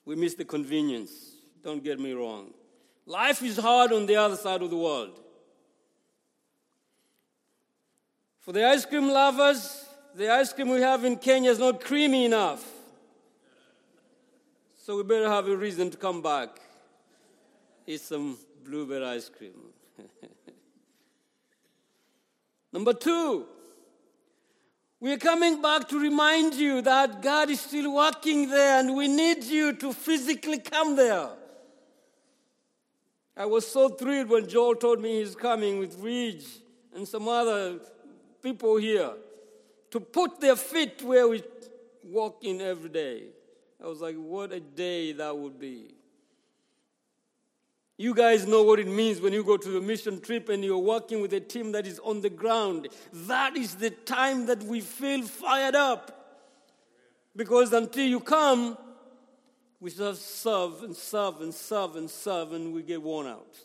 we 0.03 0.17
miss 0.17 0.33
the 0.33 0.43
convenience. 0.43 1.37
Don't 1.63 1.81
get 1.81 1.97
me 2.01 2.11
wrong. 2.11 2.53
Life 3.05 3.41
is 3.41 3.57
hard 3.57 3.93
on 3.93 4.05
the 4.05 4.17
other 4.17 4.35
side 4.35 4.61
of 4.61 4.69
the 4.69 4.75
world. 4.75 5.17
For 8.41 8.51
the 8.51 8.67
ice 8.67 8.85
cream 8.85 9.07
lovers, 9.07 9.85
the 10.13 10.29
ice 10.29 10.51
cream 10.51 10.69
we 10.69 10.81
have 10.81 11.05
in 11.05 11.15
Kenya 11.15 11.49
is 11.49 11.59
not 11.59 11.79
creamy 11.79 12.25
enough. 12.25 12.65
So 14.83 14.97
we 14.97 15.03
better 15.03 15.29
have 15.29 15.47
a 15.47 15.55
reason 15.55 15.89
to 15.89 15.97
come 15.97 16.21
back. 16.21 16.59
Eat 17.85 18.01
some 18.01 18.37
blueberry 18.65 19.05
ice 19.05 19.29
cream. 19.29 19.53
Number 22.73 22.91
two, 22.91 23.45
we're 24.99 25.17
coming 25.17 25.61
back 25.61 25.87
to 25.89 25.99
remind 25.99 26.55
you 26.55 26.81
that 26.81 27.21
God 27.21 27.49
is 27.49 27.61
still 27.61 27.93
working 27.93 28.49
there 28.49 28.79
and 28.79 28.95
we 28.95 29.07
need 29.07 29.43
you 29.43 29.73
to 29.73 29.93
physically 29.93 30.59
come 30.59 30.95
there. 30.95 31.29
I 33.35 33.45
was 33.45 33.67
so 33.67 33.89
thrilled 33.89 34.29
when 34.29 34.47
Joel 34.47 34.75
told 34.75 34.99
me 34.99 35.19
he's 35.19 35.35
coming 35.35 35.77
with 35.77 35.99
Ridge 35.99 36.45
and 36.95 37.07
some 37.07 37.27
other 37.27 37.79
people 38.41 38.77
here 38.77 39.11
to 39.91 39.99
put 39.99 40.41
their 40.41 40.55
feet 40.55 41.03
where 41.03 41.27
we 41.27 41.43
walk 42.03 42.43
in 42.43 42.59
every 42.61 42.89
day. 42.89 43.23
I 43.83 43.85
was 43.85 44.01
like, 44.01 44.15
what 44.15 44.51
a 44.51 44.59
day 44.59 45.11
that 45.11 45.37
would 45.37 45.59
be. 45.59 45.93
You 47.99 48.13
guys 48.13 48.45
know 48.45 48.61
what 48.61 48.79
it 48.79 48.87
means 48.87 49.19
when 49.19 49.33
you 49.33 49.43
go 49.43 49.57
to 49.57 49.77
a 49.77 49.81
mission 49.81 50.21
trip 50.21 50.49
and 50.49 50.63
you're 50.63 50.77
working 50.77 51.19
with 51.19 51.33
a 51.33 51.39
team 51.39 51.71
that 51.71 51.87
is 51.87 51.99
on 51.99 52.21
the 52.21 52.29
ground. 52.29 52.89
That 53.11 53.57
is 53.57 53.75
the 53.75 53.89
time 53.89 54.45
that 54.45 54.61
we 54.61 54.81
feel 54.81 55.23
fired 55.23 55.73
up. 55.73 56.13
Because 57.35 57.73
until 57.73 58.05
you 58.05 58.19
come, 58.19 58.77
we 59.79 59.89
just 59.89 60.41
serve 60.41 60.83
and 60.83 60.95
serve 60.95 61.41
and 61.41 61.53
serve 61.53 61.95
and 61.95 62.09
serve 62.09 62.53
and 62.53 62.71
we 62.71 62.83
get 62.83 63.01
worn 63.01 63.25
out. 63.25 63.55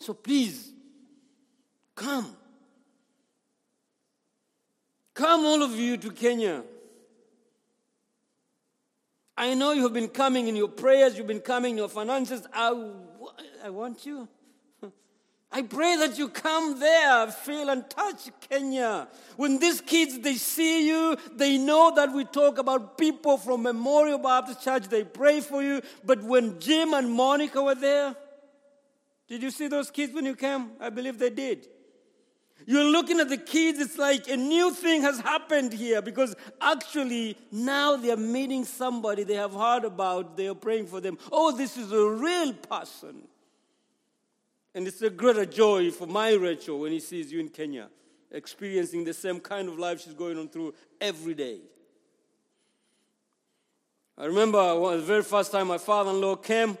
So 0.00 0.14
please, 0.14 0.72
come. 1.94 2.36
Come, 5.14 5.44
all 5.44 5.62
of 5.62 5.78
you, 5.78 5.96
to 5.96 6.10
Kenya. 6.10 6.64
I 9.36 9.54
know 9.54 9.72
you 9.72 9.82
have 9.84 9.92
been 9.92 10.08
coming 10.08 10.48
in 10.48 10.56
your 10.56 10.68
prayers, 10.68 11.16
you've 11.16 11.26
been 11.26 11.40
coming 11.40 11.72
in 11.72 11.78
your 11.78 11.88
finances. 11.88 12.46
I, 12.52 12.70
I 13.64 13.70
want 13.70 14.04
you. 14.04 14.28
I 15.50 15.62
pray 15.62 15.96
that 15.96 16.18
you 16.18 16.28
come 16.28 16.78
there, 16.78 17.28
feel 17.28 17.70
and 17.70 17.88
touch 17.88 18.28
Kenya. 18.46 19.08
When 19.36 19.58
these 19.58 19.80
kids 19.80 20.18
they 20.18 20.34
see 20.34 20.86
you, 20.86 21.16
they 21.34 21.56
know 21.56 21.90
that 21.96 22.12
we 22.12 22.26
talk 22.26 22.58
about 22.58 22.98
people 22.98 23.38
from 23.38 23.62
Memorial 23.62 24.18
Baptist 24.18 24.62
Church. 24.62 24.88
They 24.88 25.02
pray 25.02 25.40
for 25.40 25.62
you. 25.62 25.80
But 26.04 26.22
when 26.22 26.60
Jim 26.60 26.92
and 26.92 27.10
Monica 27.10 27.62
were 27.62 27.74
there, 27.74 28.14
did 29.28 29.42
you 29.42 29.50
see 29.50 29.68
those 29.68 29.90
kids 29.90 30.12
when 30.12 30.26
you 30.26 30.36
came? 30.36 30.72
I 30.78 30.90
believe 30.90 31.18
they 31.18 31.30
did. 31.30 31.66
You're 32.66 32.84
looking 32.84 33.18
at 33.18 33.30
the 33.30 33.38
kids, 33.38 33.78
it's 33.78 33.96
like 33.96 34.28
a 34.28 34.36
new 34.36 34.72
thing 34.72 35.02
has 35.02 35.20
happened 35.20 35.72
here 35.72 36.02
because 36.02 36.34
actually 36.60 37.38
now 37.50 37.96
they're 37.96 38.16
meeting 38.16 38.64
somebody 38.66 39.24
they 39.24 39.34
have 39.34 39.54
heard 39.54 39.84
about, 39.84 40.36
they 40.36 40.48
are 40.48 40.54
praying 40.54 40.86
for 40.86 41.00
them. 41.00 41.18
Oh, 41.32 41.56
this 41.56 41.78
is 41.78 41.92
a 41.92 42.10
real 42.10 42.52
person. 42.52 43.26
And 44.74 44.88
it's 44.88 45.02
a 45.02 45.10
greater 45.10 45.46
joy 45.46 45.90
for 45.90 46.06
my 46.06 46.32
Rachel 46.32 46.80
when 46.80 46.92
he 46.92 47.00
sees 47.00 47.32
you 47.32 47.38
in 47.38 47.48
Kenya, 47.48 47.88
experiencing 48.30 49.04
the 49.04 49.14
same 49.14 49.38
kind 49.38 49.68
of 49.68 49.78
life 49.78 50.00
she's 50.00 50.14
going 50.14 50.38
on 50.38 50.48
through 50.48 50.74
every 51.00 51.34
day. 51.34 51.60
I 54.18 54.26
remember 54.26 54.96
the 54.96 55.02
very 55.02 55.22
first 55.22 55.52
time 55.52 55.68
my 55.68 55.78
father 55.78 56.10
in 56.10 56.20
law 56.20 56.36
came, 56.36 56.76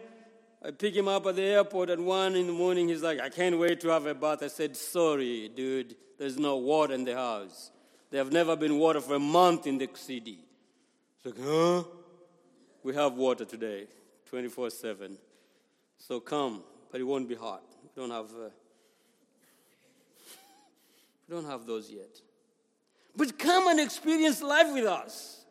I 0.64 0.70
pick 0.70 0.94
him 0.94 1.08
up 1.08 1.26
at 1.26 1.36
the 1.36 1.42
airport 1.42 1.90
at 1.90 2.00
one 2.00 2.34
in 2.36 2.46
the 2.46 2.52
morning. 2.52 2.88
He's 2.88 3.02
like, 3.02 3.20
I 3.20 3.28
can't 3.28 3.58
wait 3.58 3.80
to 3.82 3.88
have 3.88 4.06
a 4.06 4.14
bath. 4.14 4.42
I 4.42 4.46
said, 4.46 4.74
Sorry, 4.76 5.50
dude, 5.54 5.94
there's 6.18 6.38
no 6.38 6.56
water 6.56 6.94
in 6.94 7.04
the 7.04 7.14
house. 7.14 7.70
There 8.10 8.22
have 8.22 8.32
never 8.32 8.56
been 8.56 8.78
water 8.78 9.02
for 9.02 9.16
a 9.16 9.18
month 9.18 9.66
in 9.66 9.76
the 9.76 9.90
city. 9.92 10.38
He's 11.22 11.34
like, 11.34 11.44
Huh? 11.44 11.84
We 12.82 12.94
have 12.94 13.14
water 13.14 13.44
today, 13.44 13.88
24 14.30 14.70
7. 14.70 15.18
So 15.98 16.18
come, 16.18 16.62
but 16.90 16.98
it 16.98 17.04
won't 17.04 17.28
be 17.28 17.34
hot. 17.34 17.73
We 17.94 18.02
don't 18.02 18.10
have, 18.10 18.26
uh, 18.26 18.50
we 21.28 21.34
don't 21.34 21.46
have 21.46 21.66
those 21.66 21.90
yet. 21.90 22.20
But 23.16 23.38
come 23.38 23.68
and 23.68 23.78
experience 23.78 24.42
life 24.42 24.72
with 24.72 24.86
us. 24.86 25.44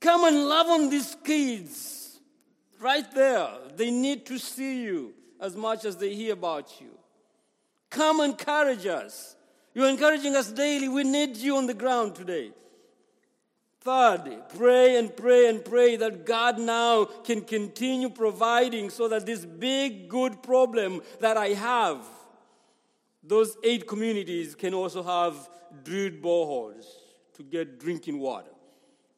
Come 0.00 0.24
and 0.24 0.44
love 0.48 0.68
on 0.68 0.88
these 0.88 1.16
kids 1.24 2.20
right 2.80 3.10
there. 3.12 3.48
They 3.76 3.90
need 3.90 4.26
to 4.26 4.38
see 4.38 4.82
you 4.82 5.12
as 5.40 5.56
much 5.56 5.84
as 5.84 5.96
they 5.96 6.14
hear 6.14 6.32
about 6.32 6.80
you. 6.80 6.90
Come 7.90 8.20
encourage 8.20 8.86
us. 8.86 9.36
You're 9.74 9.88
encouraging 9.88 10.36
us 10.36 10.50
daily. 10.50 10.88
We 10.88 11.04
need 11.04 11.36
you 11.36 11.56
on 11.56 11.66
the 11.66 11.74
ground 11.74 12.14
today. 12.14 12.52
Third, 13.80 14.42
pray 14.54 14.98
and 14.98 15.16
pray 15.16 15.48
and 15.48 15.64
pray 15.64 15.96
that 15.96 16.26
God 16.26 16.58
now 16.58 17.06
can 17.06 17.40
continue 17.40 18.10
providing 18.10 18.90
so 18.90 19.08
that 19.08 19.24
this 19.24 19.46
big, 19.46 20.08
good 20.08 20.42
problem 20.42 21.00
that 21.20 21.38
I 21.38 21.48
have, 21.48 22.04
those 23.22 23.56
eight 23.64 23.88
communities 23.88 24.54
can 24.54 24.74
also 24.74 25.02
have 25.02 25.48
drilled 25.82 26.20
boreholes 26.20 26.84
to 27.36 27.42
get 27.42 27.80
drinking 27.80 28.18
water. 28.18 28.50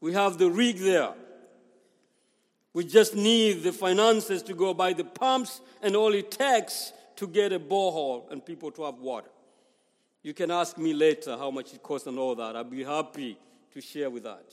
We 0.00 0.12
have 0.12 0.38
the 0.38 0.49
rig 0.49 0.78
there. 0.78 1.14
We 2.73 2.85
just 2.85 3.16
need 3.16 3.64
the 3.64 3.73
finances 3.73 4.45
to 4.45 4.54
go 4.54 4.75
buy 4.75 4.92
the 4.92 5.04
pumps 5.04 5.61
and 5.83 5.97
all 5.97 6.14
it 6.14 6.31
takes 6.31 6.92
to 7.16 7.26
get 7.26 7.52
a 7.52 7.59
borehole 7.59 8.31
and 8.31 8.45
people 8.45 8.71
to 8.73 8.85
have 8.85 8.99
water. 8.99 9.28
You 10.23 10.35
can 10.35 10.52
ask 10.52 10.78
me 10.78 10.95
later 10.95 11.37
how 11.37 11.50
much 11.50 11.75
it 11.75 11.83
costs 11.83 12.07
and 12.07 12.16
all 12.16 12.37
that. 12.37 12.54
I'll 12.54 12.62
be 12.62 12.85
happy 12.85 13.37
to 13.73 13.81
share 13.81 14.11
with 14.11 14.25
that. 14.25 14.45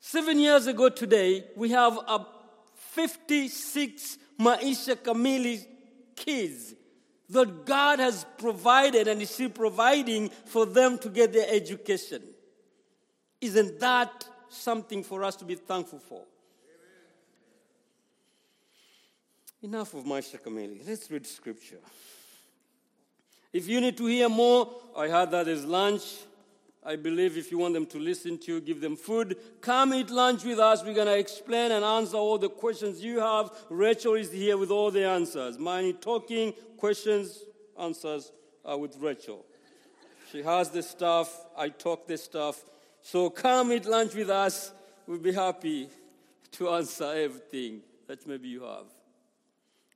Seven 0.00 0.38
years 0.38 0.66
ago 0.66 0.88
today, 0.88 1.44
we 1.56 1.70
have 1.70 1.98
a 2.06 2.26
56 2.74 4.18
Maisha 4.38 4.96
Kamili 4.96 5.66
kids 6.14 6.74
that 7.30 7.64
God 7.64 7.98
has 7.98 8.26
provided 8.38 9.08
and 9.08 9.22
is 9.22 9.30
still 9.30 9.48
providing 9.48 10.28
for 10.46 10.66
them 10.66 10.98
to 10.98 11.08
get 11.08 11.32
their 11.32 11.46
education. 11.48 12.22
Isn't 13.40 13.80
that 13.80 14.26
something 14.48 15.02
for 15.02 15.24
us 15.24 15.36
to 15.36 15.44
be 15.44 15.54
thankful 15.54 15.98
for? 15.98 16.22
Enough 19.62 19.94
of 19.94 20.04
Maisha 20.04 20.38
Kamili. 20.38 20.86
Let's 20.86 21.10
read 21.10 21.26
scripture. 21.26 21.78
If 23.52 23.66
you 23.68 23.80
need 23.80 23.96
to 23.96 24.06
hear 24.06 24.28
more, 24.28 24.82
I 24.96 25.08
heard 25.08 25.30
that 25.30 25.46
there's 25.46 25.64
lunch. 25.64 26.02
I 26.86 26.96
believe 26.96 27.38
if 27.38 27.50
you 27.50 27.58
want 27.58 27.72
them 27.74 27.86
to 27.86 27.98
listen 27.98 28.36
to 28.38 28.54
you, 28.54 28.60
give 28.60 28.80
them 28.80 28.96
food. 28.96 29.38
Come 29.62 29.94
eat 29.94 30.10
lunch 30.10 30.44
with 30.44 30.58
us. 30.58 30.84
We're 30.84 30.94
going 30.94 31.06
to 31.06 31.18
explain 31.18 31.72
and 31.72 31.82
answer 31.82 32.18
all 32.18 32.36
the 32.36 32.50
questions 32.50 33.02
you 33.02 33.20
have. 33.20 33.50
Rachel 33.70 34.14
is 34.14 34.30
here 34.30 34.58
with 34.58 34.70
all 34.70 34.90
the 34.90 35.06
answers. 35.06 35.58
Mine 35.58 35.94
talking, 35.94 36.52
questions, 36.76 37.38
answers 37.78 38.30
are 38.64 38.76
with 38.76 38.96
Rachel. 38.98 39.46
She 40.30 40.42
has 40.42 40.68
the 40.70 40.82
stuff. 40.82 41.46
I 41.56 41.70
talk 41.70 42.06
the 42.06 42.18
stuff. 42.18 42.62
So 43.00 43.30
come 43.30 43.72
eat 43.72 43.86
lunch 43.86 44.14
with 44.14 44.28
us. 44.28 44.72
We'll 45.06 45.18
be 45.18 45.32
happy 45.32 45.88
to 46.52 46.70
answer 46.70 47.04
everything 47.04 47.80
that 48.06 48.26
maybe 48.26 48.48
you 48.48 48.62
have. 48.62 48.86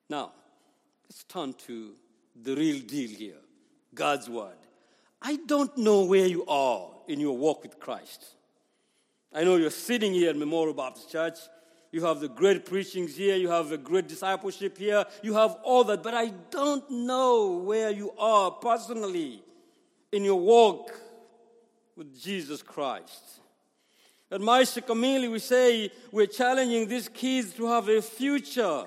Now, 0.09 0.33
let's 1.09 1.25
turn 1.25 1.53
to 1.67 1.93
the 2.41 2.55
real 2.55 2.81
deal 2.81 3.11
here 3.11 3.41
God's 3.95 4.31
Word. 4.31 4.57
I 5.21 5.37
don't 5.47 5.77
know 5.77 6.05
where 6.05 6.27
you 6.27 6.45
are 6.47 6.89
in 7.07 7.21
your 7.21 7.37
walk 7.37 7.63
with 7.63 7.79
Christ. 7.81 8.25
I 9.33 9.45
know 9.45 9.57
you're 9.57 9.71
sitting 9.71 10.13
here 10.15 10.31
at 10.31 10.37
Memorial 10.37 10.75
Baptist 10.75 11.11
Church. 11.11 11.39
You 11.91 12.05
have 12.05 12.21
the 12.21 12.29
great 12.29 12.67
preachings 12.67 13.17
here. 13.17 13.37
You 13.37 13.49
have 13.49 13.69
the 13.69 13.79
great 13.79 14.09
discipleship 14.09 14.77
here. 14.77 15.05
You 15.23 15.35
have 15.35 15.57
all 15.63 15.85
that. 15.85 16.03
But 16.03 16.15
I 16.15 16.29
don't 16.51 16.89
know 16.91 17.57
where 17.57 17.91
you 17.91 18.13
are 18.19 18.51
personally 18.51 19.43
in 20.13 20.25
your 20.25 20.41
walk 20.41 20.99
with 21.97 22.21
Jesus 22.21 22.63
Christ. 22.63 23.41
At 24.31 24.41
Maisha 24.41 24.85
Kamili, 24.85 25.31
we 25.31 25.39
say 25.39 25.91
we're 26.13 26.27
challenging 26.27 26.87
these 26.87 27.09
kids 27.09 27.55
to 27.55 27.67
have 27.67 27.89
a 27.89 28.03
future 28.03 28.85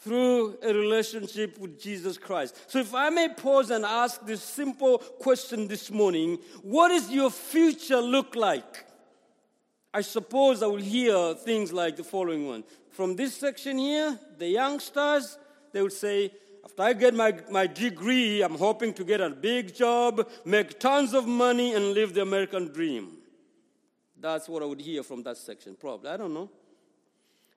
through 0.00 0.56
a 0.62 0.72
relationship 0.72 1.58
with 1.58 1.78
Jesus 1.78 2.16
Christ. 2.16 2.58
So, 2.70 2.78
if 2.78 2.94
I 2.94 3.10
may 3.10 3.28
pause 3.28 3.70
and 3.70 3.84
ask 3.84 4.24
this 4.26 4.42
simple 4.42 4.98
question 4.98 5.68
this 5.68 5.90
morning 5.90 6.38
what 6.62 6.88
does 6.88 7.10
your 7.10 7.30
future 7.30 8.00
look 8.00 8.34
like? 8.34 8.86
I 9.92 10.00
suppose 10.02 10.62
I 10.62 10.66
will 10.66 10.76
hear 10.76 11.34
things 11.34 11.72
like 11.72 11.96
the 11.96 12.04
following 12.04 12.46
one. 12.46 12.64
From 12.90 13.16
this 13.16 13.34
section 13.34 13.76
here, 13.76 14.18
the 14.38 14.48
youngsters, 14.48 15.36
they 15.72 15.82
would 15.82 15.92
say, 15.92 16.32
after 16.64 16.82
I 16.82 16.92
get 16.92 17.14
my, 17.14 17.34
my 17.50 17.66
degree, 17.66 18.42
I'm 18.42 18.56
hoping 18.56 18.92
to 18.94 19.04
get 19.04 19.20
a 19.20 19.30
big 19.30 19.74
job, 19.74 20.28
make 20.44 20.78
tons 20.78 21.12
of 21.12 21.26
money, 21.26 21.74
and 21.74 21.92
live 21.92 22.14
the 22.14 22.22
American 22.22 22.68
dream. 22.68 23.16
That's 24.18 24.48
what 24.48 24.62
I 24.62 24.66
would 24.66 24.80
hear 24.80 25.02
from 25.02 25.22
that 25.24 25.38
section, 25.38 25.74
probably. 25.74 26.10
I 26.10 26.16
don't 26.16 26.34
know. 26.34 26.50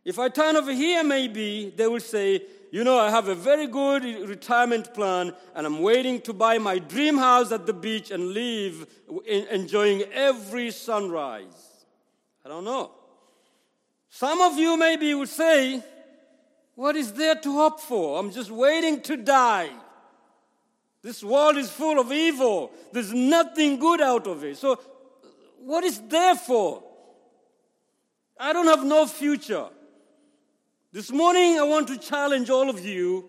If 0.05 0.19
I 0.19 0.29
turn 0.29 0.57
over 0.57 0.73
here, 0.73 1.03
maybe 1.03 1.73
they 1.75 1.87
will 1.87 1.99
say, 1.99 2.41
You 2.71 2.83
know, 2.83 2.99
I 2.99 3.09
have 3.09 3.29
a 3.29 3.35
very 3.35 3.67
good 3.67 4.03
retirement 4.27 4.93
plan 4.93 5.33
and 5.55 5.65
I'm 5.65 5.79
waiting 5.79 6.19
to 6.21 6.33
buy 6.33 6.57
my 6.57 6.79
dream 6.79 7.17
house 7.17 7.51
at 7.51 7.65
the 7.65 7.73
beach 7.73 8.11
and 8.11 8.33
live 8.33 8.85
enjoying 9.27 10.03
every 10.13 10.71
sunrise. 10.71 11.85
I 12.45 12.49
don't 12.49 12.65
know. 12.65 12.91
Some 14.09 14.41
of 14.41 14.57
you 14.57 14.77
maybe 14.77 15.13
would 15.13 15.29
say, 15.29 15.81
What 16.75 16.95
is 16.97 17.13
there 17.13 17.35
to 17.35 17.53
hope 17.53 17.79
for? 17.79 18.19
I'm 18.19 18.31
just 18.31 18.51
waiting 18.51 19.01
to 19.01 19.15
die. 19.17 19.69
This 21.01 21.23
world 21.23 21.57
is 21.57 21.69
full 21.69 21.99
of 21.99 22.11
evil. 22.11 22.71
There's 22.91 23.13
nothing 23.13 23.77
good 23.77 24.01
out 24.01 24.25
of 24.25 24.43
it. 24.43 24.57
So, 24.57 24.79
what 25.59 25.83
is 25.83 25.99
there 26.07 26.35
for? 26.35 26.83
I 28.37 28.51
don't 28.51 28.67
have 28.67 28.85
no 28.85 29.05
future. 29.05 29.67
This 30.93 31.11
morning, 31.11 31.57
I 31.57 31.63
want 31.63 31.87
to 31.87 31.97
challenge 31.97 32.51
all 32.51 32.69
of 32.69 32.85
you 32.85 33.27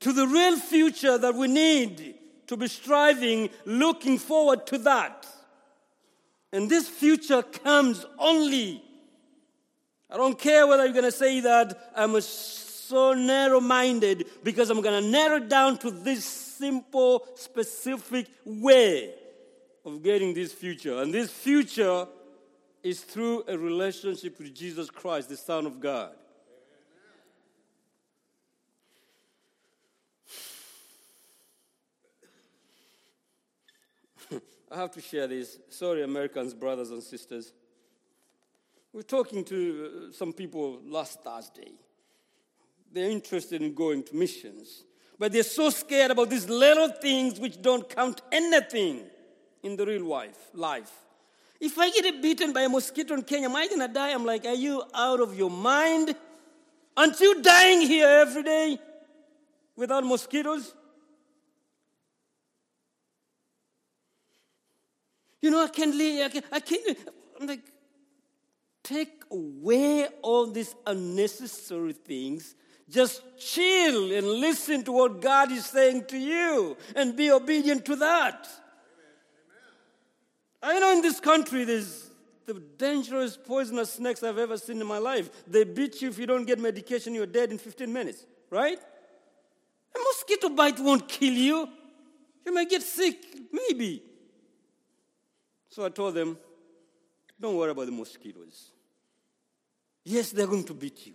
to 0.00 0.14
the 0.14 0.26
real 0.26 0.58
future 0.58 1.18
that 1.18 1.34
we 1.34 1.46
need 1.46 2.14
to 2.46 2.56
be 2.56 2.68
striving, 2.68 3.50
looking 3.66 4.16
forward 4.16 4.66
to 4.68 4.78
that. 4.78 5.26
And 6.50 6.70
this 6.70 6.88
future 6.88 7.42
comes 7.42 8.06
only. 8.18 8.82
I 10.08 10.16
don't 10.16 10.38
care 10.38 10.66
whether 10.66 10.84
you're 10.84 10.94
going 10.94 11.04
to 11.04 11.12
say 11.12 11.40
that 11.40 11.92
I'm 11.94 12.18
so 12.22 13.12
narrow 13.12 13.60
minded 13.60 14.24
because 14.42 14.70
I'm 14.70 14.80
going 14.80 15.04
to 15.04 15.06
narrow 15.06 15.36
it 15.36 15.50
down 15.50 15.76
to 15.80 15.90
this 15.90 16.24
simple, 16.24 17.26
specific 17.34 18.26
way 18.46 19.12
of 19.84 20.02
getting 20.02 20.32
this 20.32 20.54
future. 20.54 21.02
And 21.02 21.12
this 21.12 21.30
future 21.30 22.06
is 22.82 23.02
through 23.02 23.44
a 23.48 23.58
relationship 23.58 24.38
with 24.38 24.54
Jesus 24.54 24.88
Christ, 24.88 25.28
the 25.28 25.36
Son 25.36 25.66
of 25.66 25.78
God. 25.78 26.12
I 34.70 34.76
have 34.76 34.90
to 34.92 35.00
share 35.00 35.26
this. 35.26 35.58
Sorry, 35.70 36.02
Americans, 36.02 36.54
brothers 36.54 36.90
and 36.90 37.02
sisters. 37.02 37.52
We 38.92 39.00
are 39.00 39.04
talking 39.04 39.44
to 39.44 40.08
uh, 40.08 40.12
some 40.12 40.32
people 40.32 40.80
last 40.86 41.22
Thursday. 41.22 41.72
They're 42.92 43.10
interested 43.10 43.62
in 43.62 43.74
going 43.74 44.02
to 44.04 44.16
missions, 44.16 44.84
but 45.18 45.32
they're 45.32 45.42
so 45.42 45.70
scared 45.70 46.10
about 46.10 46.30
these 46.30 46.48
little 46.48 46.88
things 46.88 47.38
which 47.38 47.60
don't 47.60 47.88
count 47.88 48.22
anything 48.32 49.02
in 49.62 49.76
the 49.76 49.84
real 49.84 50.04
life. 50.04 50.50
life. 50.54 50.92
If 51.60 51.78
I 51.78 51.90
get 51.90 52.22
bitten 52.22 52.52
by 52.52 52.62
a 52.62 52.68
mosquito 52.68 53.14
in 53.14 53.22
Kenya, 53.22 53.48
am 53.48 53.56
I 53.56 53.66
going 53.66 53.80
to 53.80 53.88
die? 53.88 54.12
I'm 54.12 54.24
like, 54.24 54.46
are 54.46 54.54
you 54.54 54.82
out 54.94 55.20
of 55.20 55.36
your 55.36 55.50
mind? 55.50 56.14
Aren't 56.96 57.20
you 57.20 57.42
dying 57.42 57.80
here 57.80 58.06
every 58.06 58.42
day 58.42 58.78
without 59.76 60.04
mosquitoes? 60.04 60.74
You 65.40 65.50
know, 65.50 65.62
I 65.64 65.68
can't 65.68 65.94
live, 65.94 66.26
I 66.26 66.28
can't, 66.28 66.44
I 66.52 66.60
can't. 66.60 66.98
I'm 67.40 67.46
like, 67.46 67.60
take 68.82 69.22
away 69.30 70.08
all 70.22 70.46
these 70.46 70.74
unnecessary 70.86 71.92
things. 71.92 72.54
Just 72.88 73.22
chill 73.38 74.12
and 74.12 74.26
listen 74.26 74.82
to 74.84 74.92
what 74.92 75.20
God 75.20 75.52
is 75.52 75.66
saying 75.66 76.06
to 76.06 76.16
you 76.16 76.76
and 76.96 77.14
be 77.14 77.30
obedient 77.30 77.84
to 77.84 77.96
that. 77.96 78.48
Amen. 80.62 80.76
I 80.76 80.80
know 80.80 80.92
in 80.92 81.02
this 81.02 81.20
country 81.20 81.64
there's 81.64 82.10
the 82.46 82.54
dangerous 82.78 83.36
poisonous 83.36 83.92
snakes 83.92 84.22
I've 84.22 84.38
ever 84.38 84.56
seen 84.56 84.80
in 84.80 84.86
my 84.86 84.96
life. 84.96 85.28
They 85.46 85.64
beat 85.64 86.00
you 86.00 86.08
if 86.08 86.18
you 86.18 86.24
don't 86.24 86.46
get 86.46 86.58
medication, 86.58 87.14
you're 87.14 87.26
dead 87.26 87.50
in 87.50 87.58
15 87.58 87.92
minutes, 87.92 88.24
right? 88.48 88.78
A 89.94 89.98
mosquito 89.98 90.48
bite 90.48 90.80
won't 90.80 91.06
kill 91.06 91.34
you. 91.34 91.68
You 92.46 92.54
may 92.54 92.64
get 92.64 92.82
sick, 92.82 93.18
maybe. 93.52 94.02
So 95.78 95.84
I 95.84 95.90
told 95.90 96.14
them, 96.14 96.36
don't 97.40 97.54
worry 97.54 97.70
about 97.70 97.86
the 97.86 97.92
mosquitoes. 97.92 98.72
Yes, 100.04 100.32
they're 100.32 100.48
going 100.48 100.64
to 100.64 100.74
beat 100.74 101.06
you, 101.06 101.12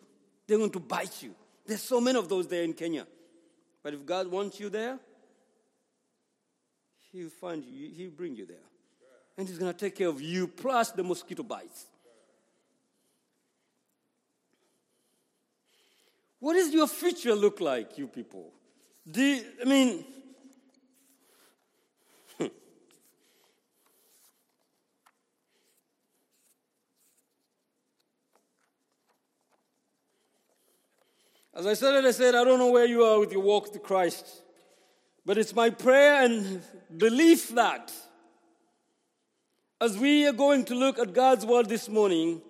they're 0.47 0.57
going 0.57 0.71
to 0.71 0.79
bite 0.79 1.21
you. 1.21 1.35
There's 1.65 1.81
so 1.81 1.99
many 1.99 2.17
of 2.17 2.29
those 2.29 2.47
there 2.47 2.63
in 2.63 2.71
Kenya. 2.71 3.05
But 3.83 3.93
if 3.93 4.05
God 4.05 4.27
wants 4.27 4.61
you 4.61 4.69
there, 4.69 4.97
He'll 7.11 7.27
find 7.27 7.65
you, 7.65 7.89
He'll 7.89 8.11
bring 8.11 8.37
you 8.37 8.45
there. 8.45 8.69
And 9.37 9.49
He's 9.49 9.57
going 9.57 9.73
to 9.73 9.77
take 9.77 9.97
care 9.97 10.07
of 10.07 10.21
you 10.21 10.47
plus 10.47 10.91
the 10.91 11.03
mosquito 11.03 11.43
bites. 11.43 11.83
What 16.39 16.53
does 16.53 16.73
your 16.73 16.87
future 16.87 17.35
look 17.35 17.59
like, 17.59 17.97
you 17.97 18.07
people? 18.07 18.53
Do 19.11 19.41
I 19.61 19.65
mean, 19.65 20.05
As 31.55 31.67
I 31.67 31.75
said, 31.75 32.03
I 32.03 32.11
said, 32.11 32.33
I 32.33 32.43
don't 32.43 32.57
know 32.57 32.71
where 32.71 32.85
you 32.85 33.03
are 33.03 33.19
with 33.19 33.31
your 33.31 33.43
walk 33.43 33.71
with 33.71 33.83
Christ, 33.83 34.25
but 35.23 35.37
it's 35.37 35.53
my 35.53 35.69
prayer 35.69 36.23
and 36.23 36.61
belief 36.97 37.49
that 37.49 37.91
as 39.79 39.97
we 39.97 40.25
are 40.25 40.33
going 40.33 40.65
to 40.65 40.75
look 40.75 40.97
at 40.97 41.13
God's 41.13 41.45
word 41.45 41.69
this 41.69 41.87
morning, 41.87 42.41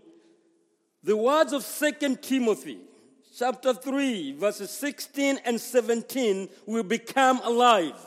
the 1.03 1.17
words 1.17 1.51
of 1.51 1.65
2 1.65 2.15
Timothy 2.17 2.77
chapter 3.37 3.73
3, 3.73 4.33
verses 4.33 4.69
16 4.69 5.39
and 5.43 5.59
17 5.59 6.47
will 6.65 6.83
become 6.83 7.41
alive 7.43 7.99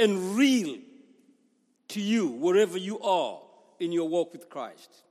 and 0.00 0.34
real 0.34 0.78
to 1.88 2.00
you 2.00 2.26
wherever 2.26 2.76
you 2.76 2.98
are 3.00 3.38
in 3.78 3.92
your 3.92 4.08
walk 4.08 4.32
with 4.32 4.48
Christ. 4.48 5.04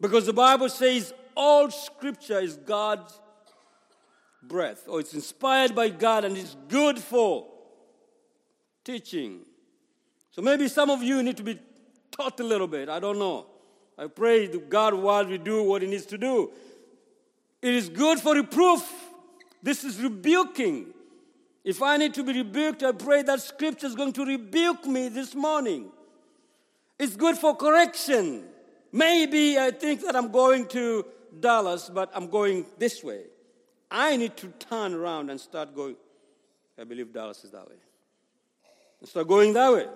Because 0.00 0.24
the 0.24 0.32
Bible 0.32 0.70
says 0.70 1.12
all 1.36 1.70
scripture 1.70 2.38
is 2.38 2.56
God's 2.56 3.18
breath, 4.42 4.88
or 4.88 5.00
it's 5.00 5.14
inspired 5.14 5.74
by 5.74 5.88
God 5.88 6.24
and 6.24 6.36
it's 6.36 6.56
good 6.68 6.98
for 6.98 7.46
teaching. 8.84 9.40
So 10.32 10.42
maybe 10.42 10.68
some 10.68 10.90
of 10.90 11.02
you 11.02 11.22
need 11.22 11.36
to 11.36 11.42
be 11.42 11.58
taught 12.10 12.40
a 12.40 12.44
little 12.44 12.66
bit. 12.66 12.88
I 12.88 13.00
don't 13.00 13.18
know. 13.18 13.46
I 13.98 14.06
pray 14.06 14.46
that 14.46 14.68
God 14.68 14.94
while 14.94 15.26
we 15.26 15.38
do 15.38 15.62
what 15.62 15.82
He 15.82 15.88
needs 15.88 16.06
to 16.06 16.18
do. 16.18 16.50
It 17.60 17.74
is 17.74 17.88
good 17.88 18.18
for 18.18 18.34
reproof. 18.34 18.90
This 19.62 19.84
is 19.84 20.00
rebuking. 20.00 20.86
If 21.64 21.80
I 21.80 21.96
need 21.96 22.14
to 22.14 22.24
be 22.24 22.32
rebuked, 22.32 22.82
I 22.82 22.92
pray 22.92 23.22
that 23.22 23.40
scripture 23.40 23.86
is 23.86 23.94
going 23.94 24.12
to 24.14 24.24
rebuke 24.24 24.84
me 24.86 25.08
this 25.08 25.34
morning. 25.34 25.90
It's 26.98 27.14
good 27.14 27.36
for 27.36 27.54
correction. 27.54 28.44
Maybe 28.90 29.58
I 29.58 29.70
think 29.70 30.02
that 30.02 30.16
I'm 30.16 30.32
going 30.32 30.66
to 30.68 31.06
Dallas, 31.38 31.88
but 31.88 32.10
I'm 32.14 32.28
going 32.28 32.66
this 32.78 33.02
way. 33.04 33.24
I 33.92 34.16
need 34.16 34.38
to 34.38 34.48
turn 34.58 34.94
around 34.94 35.28
and 35.28 35.38
start 35.38 35.76
going. 35.76 35.96
I 36.80 36.84
believe 36.84 37.12
Dallas 37.12 37.44
is 37.44 37.50
that 37.50 37.68
way. 37.68 37.76
And 39.00 39.08
start 39.08 39.28
going 39.28 39.52
that 39.52 39.70
way. 39.70 39.86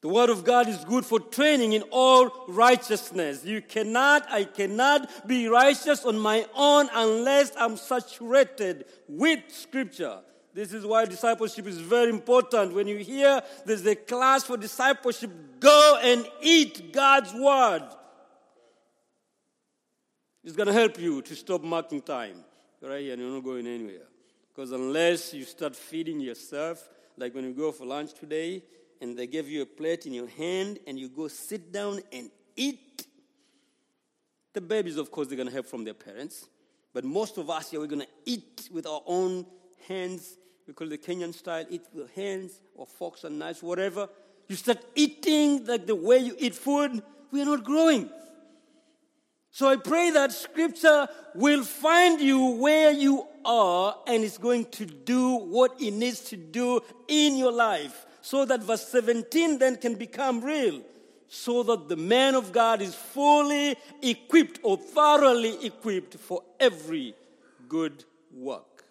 The 0.00 0.08
Word 0.08 0.30
of 0.30 0.44
God 0.44 0.66
is 0.66 0.82
good 0.86 1.04
for 1.04 1.20
training 1.20 1.74
in 1.74 1.82
all 1.90 2.30
righteousness. 2.48 3.44
You 3.44 3.60
cannot, 3.60 4.26
I 4.30 4.44
cannot 4.44 5.28
be 5.28 5.46
righteous 5.46 6.06
on 6.06 6.18
my 6.18 6.46
own 6.54 6.88
unless 6.94 7.52
I'm 7.58 7.76
saturated 7.76 8.86
with 9.06 9.40
Scripture. 9.48 10.20
This 10.54 10.72
is 10.72 10.86
why 10.86 11.04
discipleship 11.04 11.66
is 11.66 11.78
very 11.78 12.08
important. 12.08 12.74
When 12.74 12.88
you 12.88 12.96
hear 12.96 13.42
there's 13.66 13.84
a 13.84 13.94
class 13.94 14.44
for 14.44 14.56
discipleship, 14.56 15.30
go 15.60 15.98
and 16.02 16.26
eat 16.40 16.94
God's 16.94 17.34
Word. 17.34 17.82
It's 20.42 20.56
going 20.56 20.68
to 20.68 20.72
help 20.72 20.98
you 20.98 21.20
to 21.22 21.36
stop 21.36 21.62
marking 21.62 22.00
time. 22.00 22.36
right 22.80 23.10
and 23.10 23.20
you're 23.20 23.30
not 23.30 23.44
going 23.44 23.66
anywhere. 23.66 24.06
Because 24.48 24.72
unless 24.72 25.34
you 25.34 25.44
start 25.44 25.76
feeding 25.76 26.18
yourself, 26.18 26.88
like 27.18 27.34
when 27.34 27.44
you 27.44 27.52
go 27.52 27.72
for 27.72 27.84
lunch 27.84 28.14
today 28.14 28.62
and 29.02 29.18
they 29.18 29.26
give 29.26 29.48
you 29.48 29.62
a 29.62 29.66
plate 29.66 30.06
in 30.06 30.14
your 30.14 30.28
hand 30.28 30.78
and 30.86 30.98
you 30.98 31.10
go 31.10 31.28
sit 31.28 31.70
down 31.70 32.00
and 32.10 32.30
eat, 32.56 33.06
the 34.54 34.62
babies, 34.62 34.96
of 34.96 35.10
course, 35.10 35.28
they're 35.28 35.36
going 35.36 35.48
to 35.48 35.52
help 35.52 35.66
from 35.66 35.84
their 35.84 35.94
parents. 35.94 36.48
But 36.92 37.04
most 37.04 37.36
of 37.36 37.50
us 37.50 37.70
here, 37.70 37.80
we're 37.80 37.86
going 37.86 38.00
to 38.00 38.08
eat 38.24 38.68
with 38.72 38.86
our 38.86 39.02
own 39.06 39.46
hands. 39.86 40.38
We 40.66 40.72
call 40.72 40.90
it 40.90 41.02
the 41.02 41.12
Kenyan 41.12 41.34
style 41.34 41.66
eat 41.68 41.82
with 41.92 42.10
hands 42.14 42.60
or 42.74 42.86
forks 42.86 43.24
and 43.24 43.38
knives, 43.38 43.62
whatever. 43.62 44.08
You 44.48 44.56
start 44.56 44.78
eating 44.94 45.66
like 45.66 45.86
the 45.86 45.94
way 45.94 46.18
you 46.18 46.34
eat 46.38 46.54
food, 46.54 47.02
we 47.30 47.42
are 47.42 47.44
not 47.44 47.62
growing. 47.62 48.10
So 49.50 49.68
I 49.68 49.76
pray 49.76 50.10
that 50.10 50.32
scripture 50.32 51.08
will 51.34 51.64
find 51.64 52.20
you 52.20 52.52
where 52.52 52.92
you 52.92 53.26
are 53.44 53.96
and 54.06 54.22
is 54.22 54.38
going 54.38 54.66
to 54.66 54.86
do 54.86 55.36
what 55.36 55.80
it 55.80 55.92
needs 55.92 56.20
to 56.30 56.36
do 56.36 56.80
in 57.08 57.36
your 57.36 57.52
life 57.52 58.06
so 58.22 58.44
that 58.44 58.62
verse 58.62 58.86
17 58.88 59.58
then 59.58 59.76
can 59.76 59.94
become 59.94 60.40
real. 60.40 60.80
So 61.28 61.62
that 61.62 61.88
the 61.88 61.96
man 61.96 62.34
of 62.34 62.52
God 62.52 62.82
is 62.82 62.94
fully 62.94 63.76
equipped 64.02 64.60
or 64.62 64.76
thoroughly 64.76 65.64
equipped 65.64 66.14
for 66.14 66.42
every 66.58 67.14
good 67.68 68.04
work. 68.34 68.84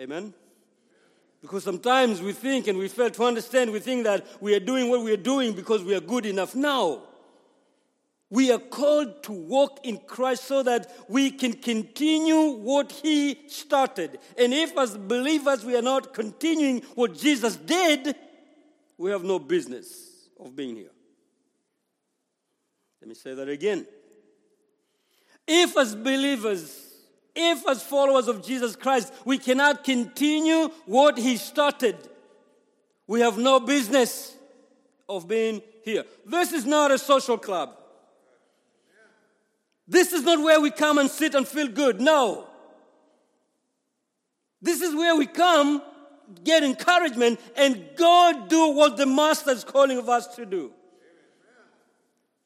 Amen? 0.00 0.32
Because 1.40 1.64
sometimes 1.64 2.22
we 2.22 2.32
think 2.32 2.68
and 2.68 2.78
we 2.78 2.88
fail 2.88 3.10
to 3.10 3.24
understand, 3.24 3.72
we 3.72 3.80
think 3.80 4.04
that 4.04 4.26
we 4.40 4.54
are 4.54 4.60
doing 4.60 4.88
what 4.90 5.02
we 5.02 5.12
are 5.12 5.16
doing 5.16 5.52
because 5.52 5.82
we 5.82 5.94
are 5.94 6.00
good 6.00 6.26
enough. 6.26 6.54
now. 6.54 7.02
We 8.30 8.52
are 8.52 8.58
called 8.58 9.22
to 9.24 9.32
walk 9.32 9.80
in 9.84 9.98
Christ 9.98 10.44
so 10.44 10.62
that 10.62 10.90
we 11.08 11.30
can 11.30 11.54
continue 11.54 12.52
what 12.58 12.92
He 12.92 13.38
started. 13.48 14.18
And 14.36 14.52
if, 14.52 14.76
as 14.76 14.98
believers, 14.98 15.64
we 15.64 15.76
are 15.76 15.82
not 15.82 16.12
continuing 16.12 16.82
what 16.94 17.16
Jesus 17.16 17.56
did, 17.56 18.14
we 18.98 19.10
have 19.10 19.24
no 19.24 19.38
business 19.38 20.28
of 20.38 20.54
being 20.54 20.76
here. 20.76 20.90
Let 23.00 23.08
me 23.08 23.14
say 23.14 23.32
that 23.32 23.48
again. 23.48 23.86
If, 25.46 25.78
as 25.78 25.94
believers, 25.94 26.86
if, 27.34 27.66
as 27.66 27.82
followers 27.82 28.28
of 28.28 28.44
Jesus 28.44 28.76
Christ, 28.76 29.14
we 29.24 29.38
cannot 29.38 29.84
continue 29.84 30.68
what 30.84 31.16
He 31.16 31.38
started, 31.38 31.96
we 33.06 33.20
have 33.20 33.38
no 33.38 33.58
business 33.58 34.36
of 35.08 35.26
being 35.26 35.62
here. 35.82 36.04
This 36.26 36.52
is 36.52 36.66
not 36.66 36.90
a 36.90 36.98
social 36.98 37.38
club. 37.38 37.77
This 39.88 40.12
is 40.12 40.22
not 40.22 40.40
where 40.42 40.60
we 40.60 40.70
come 40.70 40.98
and 40.98 41.10
sit 41.10 41.34
and 41.34 41.48
feel 41.48 41.66
good. 41.66 41.98
No. 42.00 42.46
This 44.60 44.82
is 44.82 44.94
where 44.94 45.16
we 45.16 45.26
come, 45.26 45.82
get 46.44 46.62
encouragement, 46.62 47.40
and 47.56 47.82
go 47.96 48.44
do 48.48 48.68
what 48.68 48.98
the 48.98 49.06
Master 49.06 49.52
is 49.52 49.64
calling 49.64 49.98
of 49.98 50.08
us 50.08 50.36
to 50.36 50.44
do. 50.44 50.72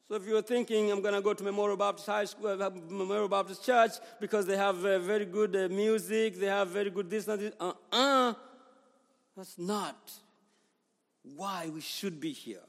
So 0.07 0.15
if 0.15 0.25
you're 0.27 0.41
thinking, 0.41 0.91
I'm 0.91 1.01
going 1.01 1.15
to 1.15 1.21
go 1.21 1.33
to 1.33 1.43
Memorial 1.43 1.75
Baptist 1.75 2.07
High 2.07 2.25
School, 2.25 2.55
Memorial 2.89 3.27
Baptist 3.27 3.65
Church, 3.65 3.91
because 4.21 4.45
they 4.45 4.55
have 4.55 4.85
uh, 4.85 4.99
very 4.99 5.25
good 5.25 5.55
uh, 5.55 5.67
music, 5.69 6.39
they 6.39 6.45
have 6.45 6.69
very 6.69 6.91
good 6.91 7.09
this 7.09 7.27
and 7.27 7.41
this, 7.41 7.53
uh-uh. 7.59 8.33
That's 9.35 9.57
not 9.57 10.11
why 11.35 11.69
we 11.73 11.81
should 11.81 12.19
be 12.19 12.31
here. 12.31 12.59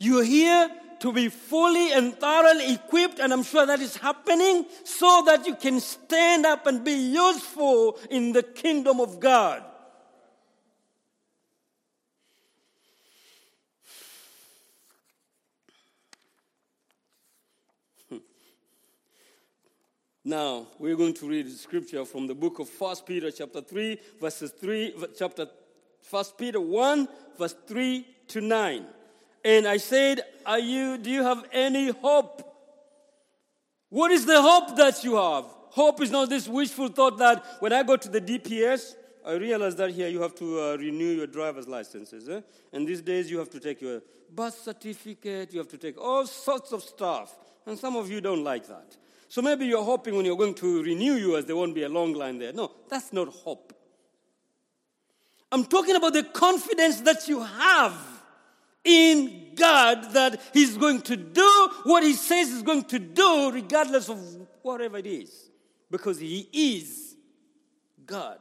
You're 0.00 0.24
here 0.24 0.70
to 1.00 1.12
be 1.12 1.28
fully 1.28 1.92
and 1.92 2.14
thoroughly 2.14 2.72
equipped, 2.72 3.18
and 3.18 3.34
I'm 3.34 3.42
sure 3.42 3.66
that 3.66 3.80
is 3.80 3.98
happening 3.98 4.64
so 4.82 5.22
that 5.26 5.46
you 5.46 5.54
can 5.54 5.78
stand 5.78 6.46
up 6.46 6.66
and 6.66 6.82
be 6.82 6.92
useful 6.92 7.98
in 8.10 8.32
the 8.32 8.42
kingdom 8.42 8.98
of 8.98 9.20
God. 9.20 9.62
Hmm. 18.08 18.16
Now, 20.24 20.66
we're 20.78 20.96
going 20.96 21.14
to 21.14 21.28
read 21.28 21.50
scripture 21.50 22.06
from 22.06 22.26
the 22.26 22.34
book 22.34 22.58
of 22.58 22.70
1 22.80 22.96
Peter 23.06 23.30
chapter 23.30 23.60
3 23.60 24.00
verses 24.18 24.50
3 24.52 24.94
chapter 25.18 25.46
1 26.08 26.24
Peter 26.38 26.60
1 26.60 27.08
verse 27.38 27.54
3 27.66 28.06
to 28.28 28.40
9. 28.40 28.86
And 29.44 29.66
I 29.66 29.78
said, 29.78 30.22
Are 30.44 30.58
you, 30.58 30.98
do 30.98 31.10
you 31.10 31.22
have 31.22 31.44
any 31.52 31.90
hope? 31.90 32.46
What 33.88 34.10
is 34.12 34.24
the 34.24 34.40
hope 34.40 34.76
that 34.76 35.02
you 35.02 35.16
have? 35.16 35.44
Hope 35.70 36.00
is 36.02 36.10
not 36.10 36.28
this 36.28 36.48
wishful 36.48 36.88
thought 36.88 37.18
that 37.18 37.44
when 37.60 37.72
I 37.72 37.82
go 37.82 37.96
to 37.96 38.08
the 38.08 38.20
DPS, 38.20 38.94
I 39.24 39.34
realize 39.34 39.76
that 39.76 39.90
here 39.90 40.08
you 40.08 40.22
have 40.22 40.34
to 40.36 40.60
uh, 40.60 40.76
renew 40.76 41.12
your 41.12 41.26
driver's 41.26 41.68
licenses. 41.68 42.28
Eh? 42.28 42.40
And 42.72 42.86
these 42.86 43.02
days 43.02 43.30
you 43.30 43.38
have 43.38 43.50
to 43.50 43.60
take 43.60 43.80
your 43.80 44.02
birth 44.30 44.58
certificate, 44.62 45.52
you 45.52 45.58
have 45.58 45.68
to 45.68 45.78
take 45.78 46.00
all 46.00 46.26
sorts 46.26 46.72
of 46.72 46.82
stuff. 46.82 47.36
And 47.66 47.78
some 47.78 47.96
of 47.96 48.10
you 48.10 48.20
don't 48.20 48.42
like 48.42 48.66
that. 48.68 48.96
So 49.28 49.42
maybe 49.42 49.66
you're 49.66 49.84
hoping 49.84 50.16
when 50.16 50.24
you're 50.24 50.36
going 50.36 50.54
to 50.54 50.82
renew 50.82 51.14
yours, 51.14 51.44
there 51.44 51.54
won't 51.54 51.74
be 51.74 51.84
a 51.84 51.88
long 51.88 52.14
line 52.14 52.38
there. 52.38 52.52
No, 52.52 52.72
that's 52.88 53.12
not 53.12 53.28
hope. 53.28 53.72
I'm 55.52 55.64
talking 55.64 55.96
about 55.96 56.12
the 56.12 56.24
confidence 56.24 57.00
that 57.02 57.28
you 57.28 57.42
have 57.42 57.94
in 58.84 59.52
God 59.54 60.12
that 60.12 60.40
He's 60.52 60.76
going 60.76 61.02
to 61.02 61.16
do 61.16 61.70
what 61.84 62.02
He 62.02 62.14
says 62.14 62.48
He's 62.48 62.62
going 62.62 62.84
to 62.84 62.98
do, 62.98 63.50
regardless 63.52 64.08
of 64.08 64.18
whatever 64.62 64.98
it 64.98 65.06
is, 65.06 65.50
because 65.90 66.18
He 66.18 66.48
is 66.52 67.16
God. 68.06 68.38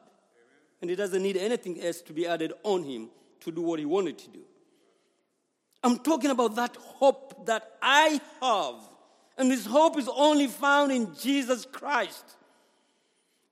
And 0.81 0.89
He 0.89 0.95
doesn't 0.95 1.21
need 1.21 1.37
anything 1.37 1.81
else 1.81 2.01
to 2.01 2.13
be 2.13 2.25
added 2.27 2.53
on 2.63 2.83
Him 2.83 3.09
to 3.41 3.51
do 3.51 3.61
what 3.61 3.79
He 3.79 3.85
wanted 3.85 4.17
to 4.19 4.29
do. 4.29 4.41
I'm 5.83 5.97
talking 5.99 6.31
about 6.31 6.55
that 6.55 6.75
hope 6.75 7.45
that 7.45 7.77
I 7.81 8.19
have. 8.41 8.75
And 9.37 9.49
this 9.49 9.65
hope 9.65 9.97
is 9.97 10.09
only 10.13 10.47
found 10.47 10.91
in 10.91 11.15
Jesus 11.15 11.65
Christ. 11.65 12.35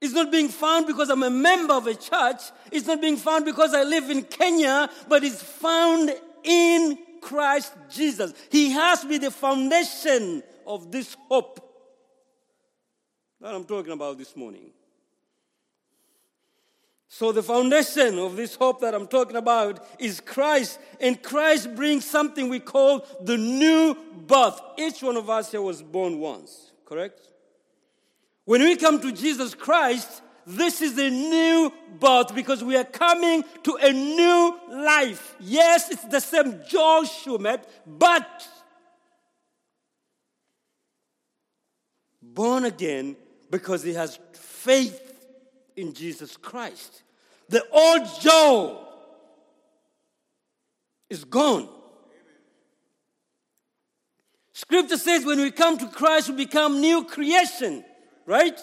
It's 0.00 0.12
not 0.12 0.30
being 0.30 0.48
found 0.48 0.86
because 0.86 1.08
I'm 1.08 1.22
a 1.22 1.30
member 1.30 1.74
of 1.74 1.86
a 1.86 1.94
church. 1.94 2.42
It's 2.70 2.86
not 2.86 3.00
being 3.00 3.16
found 3.16 3.44
because 3.44 3.74
I 3.74 3.82
live 3.82 4.10
in 4.10 4.22
Kenya, 4.22 4.88
but 5.08 5.24
it's 5.24 5.42
found 5.42 6.12
in 6.44 6.98
Christ 7.20 7.72
Jesus. 7.90 8.32
He 8.50 8.70
has 8.70 9.02
to 9.02 9.08
be 9.08 9.18
the 9.18 9.30
foundation 9.30 10.42
of 10.66 10.90
this 10.92 11.16
hope 11.28 11.64
that 13.40 13.54
I'm 13.54 13.64
talking 13.64 13.92
about 13.92 14.18
this 14.18 14.36
morning. 14.36 14.70
So, 17.10 17.32
the 17.32 17.42
foundation 17.42 18.18
of 18.18 18.36
this 18.36 18.54
hope 18.54 18.80
that 18.80 18.94
I'm 18.94 19.06
talking 19.06 19.36
about 19.36 19.86
is 19.98 20.20
Christ, 20.20 20.78
and 21.00 21.20
Christ 21.22 21.74
brings 21.74 22.04
something 22.04 22.50
we 22.50 22.60
call 22.60 23.06
the 23.22 23.38
new 23.38 23.96
birth. 24.26 24.60
Each 24.76 25.02
one 25.02 25.16
of 25.16 25.30
us 25.30 25.50
here 25.50 25.62
was 25.62 25.82
born 25.82 26.18
once, 26.18 26.72
correct? 26.84 27.20
When 28.44 28.62
we 28.62 28.76
come 28.76 29.00
to 29.00 29.10
Jesus 29.10 29.54
Christ, 29.54 30.22
this 30.48 30.80
is 30.80 30.96
a 30.96 31.10
new 31.10 31.70
birth 32.00 32.34
because 32.34 32.64
we 32.64 32.74
are 32.74 32.84
coming 32.84 33.44
to 33.64 33.74
a 33.74 33.92
new 33.92 34.58
life. 34.70 35.36
Yes, 35.40 35.90
it's 35.90 36.04
the 36.04 36.20
same 36.20 36.60
Joshua 36.66 37.38
met, 37.38 37.68
but 37.86 38.48
born 42.22 42.64
again 42.64 43.14
because 43.50 43.82
he 43.82 43.92
has 43.92 44.18
faith 44.32 44.98
in 45.76 45.92
Jesus 45.92 46.38
Christ. 46.38 47.02
The 47.50 47.62
old 47.70 48.08
Joe 48.22 48.88
is 51.10 51.24
gone. 51.24 51.68
Scripture 54.54 54.96
says 54.96 55.26
when 55.26 55.40
we 55.40 55.50
come 55.50 55.76
to 55.76 55.86
Christ, 55.88 56.30
we 56.30 56.36
become 56.36 56.80
new 56.80 57.04
creation, 57.04 57.84
right? 58.24 58.58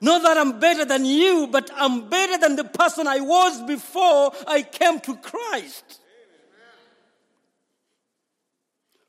Not 0.00 0.22
that 0.22 0.36
I'm 0.36 0.60
better 0.60 0.84
than 0.84 1.04
you, 1.04 1.48
but 1.50 1.70
I'm 1.74 2.08
better 2.08 2.38
than 2.38 2.56
the 2.56 2.64
person 2.64 3.06
I 3.06 3.20
was 3.20 3.62
before 3.62 4.32
I 4.46 4.62
came 4.62 5.00
to 5.00 5.16
Christ. 5.16 6.00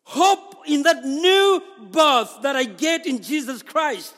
Hope 0.03 0.55
in 0.65 0.83
that 0.83 1.05
new 1.05 1.61
birth 1.91 2.39
that 2.41 2.55
I 2.55 2.63
get 2.63 3.05
in 3.05 3.21
Jesus 3.21 3.61
Christ. 3.61 4.15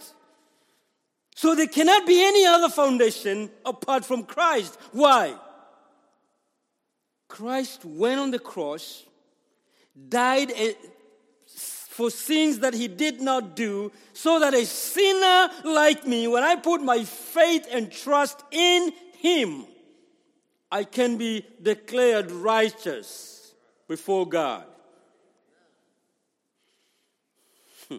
So 1.36 1.56
there 1.56 1.68
cannot 1.68 2.08
be 2.08 2.24
any 2.24 2.46
other 2.46 2.70
foundation 2.70 3.50
apart 3.66 4.06
from 4.06 4.24
Christ. 4.24 4.78
Why? 4.94 5.36
Christ 7.28 7.84
went 7.84 8.20
on 8.20 8.32
the 8.32 8.40
cross, 8.40 9.06
died 10.08 10.52
for 11.92 12.10
sins 12.10 12.60
that 12.60 12.74
he 12.74 12.88
did 12.88 13.20
not 13.20 13.54
do, 13.54 13.92
so 14.14 14.40
that 14.40 14.54
a 14.54 14.66
sinner 14.66 15.50
like 15.66 16.08
me, 16.08 16.26
when 16.26 16.42
I 16.42 16.56
put 16.56 16.82
my 16.82 17.04
faith 17.04 17.68
and 17.70 17.92
trust 17.92 18.42
in 18.50 18.94
him, 19.18 19.66
I 20.72 20.86
can 20.86 21.18
be 21.18 21.46
declared 21.62 22.32
righteous 22.32 23.54
before 23.90 24.26
God. 24.26 24.64
Hmm. 27.90 27.98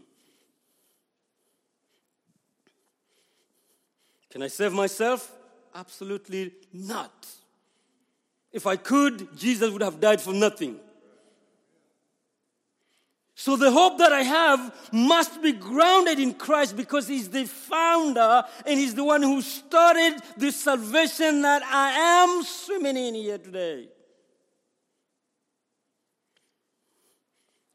Can 4.30 4.42
I 4.42 4.48
save 4.48 4.72
myself? 4.72 5.30
Absolutely 5.74 6.52
not. 6.72 7.26
If 8.52 8.66
I 8.66 8.76
could, 8.76 9.36
Jesus 9.36 9.70
would 9.70 9.82
have 9.82 10.00
died 10.00 10.22
for 10.22 10.32
nothing. 10.32 10.80
So 13.34 13.56
the 13.56 13.70
hope 13.70 13.98
that 13.98 14.12
I 14.12 14.22
have 14.22 14.74
must 14.92 15.42
be 15.42 15.52
grounded 15.52 16.20
in 16.20 16.34
Christ 16.34 16.76
because 16.76 17.08
He's 17.08 17.30
the 17.30 17.44
founder 17.44 18.44
and 18.66 18.78
He's 18.78 18.94
the 18.94 19.04
one 19.04 19.22
who 19.22 19.40
started 19.40 20.20
the 20.36 20.52
salvation 20.52 21.42
that 21.42 21.62
I 21.62 21.92
am 22.24 22.42
swimming 22.44 22.96
in 22.96 23.14
here 23.14 23.38
today. 23.38 23.88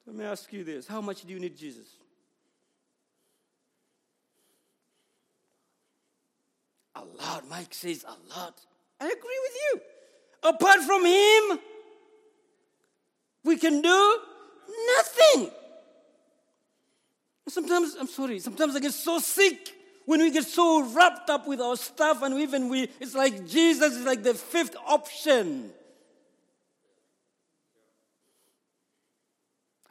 Let 0.06 0.16
me 0.16 0.26
ask 0.26 0.52
you 0.54 0.64
this 0.64 0.88
how 0.88 1.02
much 1.02 1.24
do 1.24 1.34
you 1.34 1.40
need 1.40 1.58
Jesus? 1.58 1.88
A 6.96 7.02
lot. 7.02 7.48
Mike 7.50 7.74
says 7.74 8.06
a 8.08 8.38
lot. 8.38 8.60
I 9.00 9.06
agree 9.06 9.40
with 9.44 9.56
you. 9.56 9.82
Apart 10.44 10.82
from 10.82 11.06
Him, 11.06 11.60
we 13.44 13.58
can 13.58 13.82
do 13.82 14.20
Nothing. 14.68 15.52
Sometimes, 17.48 17.96
I'm 18.00 18.08
sorry, 18.08 18.40
sometimes 18.40 18.76
I 18.76 18.80
get 18.80 18.94
so 18.94 19.20
sick 19.20 19.74
when 20.06 20.20
we 20.20 20.32
get 20.32 20.46
so 20.46 20.84
wrapped 20.84 21.30
up 21.30 21.48
with 21.48 21.62
our 21.62 21.76
stuff 21.76 22.22
and 22.22 22.40
even 22.40 22.70
we, 22.70 22.90
it's 23.00 23.16
like 23.16 23.48
Jesus 23.48 23.94
is 23.94 24.06
like 24.06 24.24
the 24.24 24.34
fifth 24.34 24.76
option. 24.86 25.72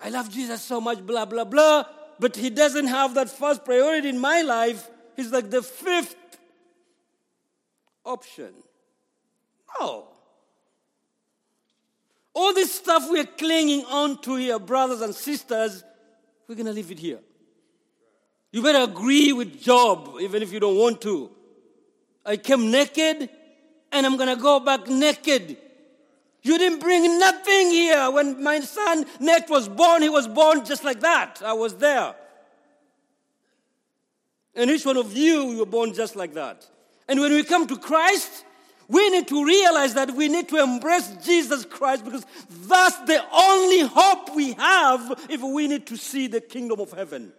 I 0.01 0.11
love 0.11 0.31
Jesus 0.31 0.63
so 0.63 0.81
much, 0.81 1.05
blah, 1.05 1.25
blah, 1.25 1.45
blah, 1.45 1.85
but 2.19 2.37
he 2.37 2.51
doesn't 2.51 2.87
have 2.87 3.15
that 3.15 3.31
first 3.31 3.65
priority 3.65 4.09
in 4.09 4.19
my 4.19 4.43
life. 4.43 4.89
He's 5.17 5.33
like 5.33 5.51
the 5.51 5.63
fifth 5.63 6.17
option. 8.05 8.53
No. 9.81 10.09
All 12.37 12.53
this 12.53 12.71
stuff 12.71 13.07
we're 13.09 13.25
clinging 13.25 13.87
on 13.87 14.21
to 14.21 14.37
here, 14.37 14.59
brothers 14.59 15.01
and 15.01 15.15
sisters, 15.15 15.83
we're 16.47 16.55
going 16.55 16.67
to 16.67 16.73
leave 16.73 16.91
it 16.91 16.99
here. 16.99 17.21
You 18.53 18.63
better 18.63 18.91
agree 18.91 19.33
with 19.33 19.59
Job, 19.59 20.17
even 20.21 20.43
if 20.43 20.53
you 20.53 20.61
don't 20.61 20.77
want 20.77 21.01
to. 21.01 21.31
I 22.27 22.37
came 22.37 22.71
naked 22.71 23.31
and 23.91 24.05
I'm 24.05 24.19
going 24.19 24.37
to 24.37 24.41
go 24.41 24.61
back 24.61 24.87
naked. 24.87 25.57
You 26.43 26.59
didn't 26.59 26.81
bring 26.81 27.19
nothing 27.19 27.71
here. 27.71 28.11
When 28.11 28.43
my 28.43 28.61
son 28.61 29.07
Nate 29.19 29.49
was 29.49 29.67
born, 29.67 30.03
he 30.03 30.11
was 30.11 30.29
born 30.29 30.63
just 30.63 30.85
like 30.85 31.01
that. 31.01 31.41
I 31.43 31.55
was 31.55 31.77
there. 31.77 32.15
And 34.55 34.71
each 34.71 34.85
one 34.85 34.99
of 34.99 35.17
you, 35.17 35.53
you 35.53 35.59
were 35.61 35.65
born 35.65 35.95
just 35.95 36.17
like 36.17 36.35
that. 36.35 36.69
And 37.09 37.19
when 37.19 37.33
we 37.33 37.45
come 37.45 37.67
to 37.67 37.79
Christ, 37.79 38.45
we 38.89 39.11
need 39.11 39.29
to 39.29 39.45
realize 39.45 39.95
that 39.95 40.13
we 40.13 40.29
need 40.29 40.49
to 40.49 40.63
embrace 40.63 41.09
Jesus 41.25 41.65
Christ 41.65 42.05
because 42.05 42.25
that's 42.67 42.97
the 42.99 43.23
only 43.33 43.81
hope 43.81 44.35
we 44.35 44.53
have 44.53 45.27
if 45.29 45.43
we 45.43 45.67
need 45.67 45.87
to 45.87 45.97
see 45.97 46.27
the 46.27 46.41
kingdom 46.41 46.81
of 46.81 46.93
heaven. 46.93 47.33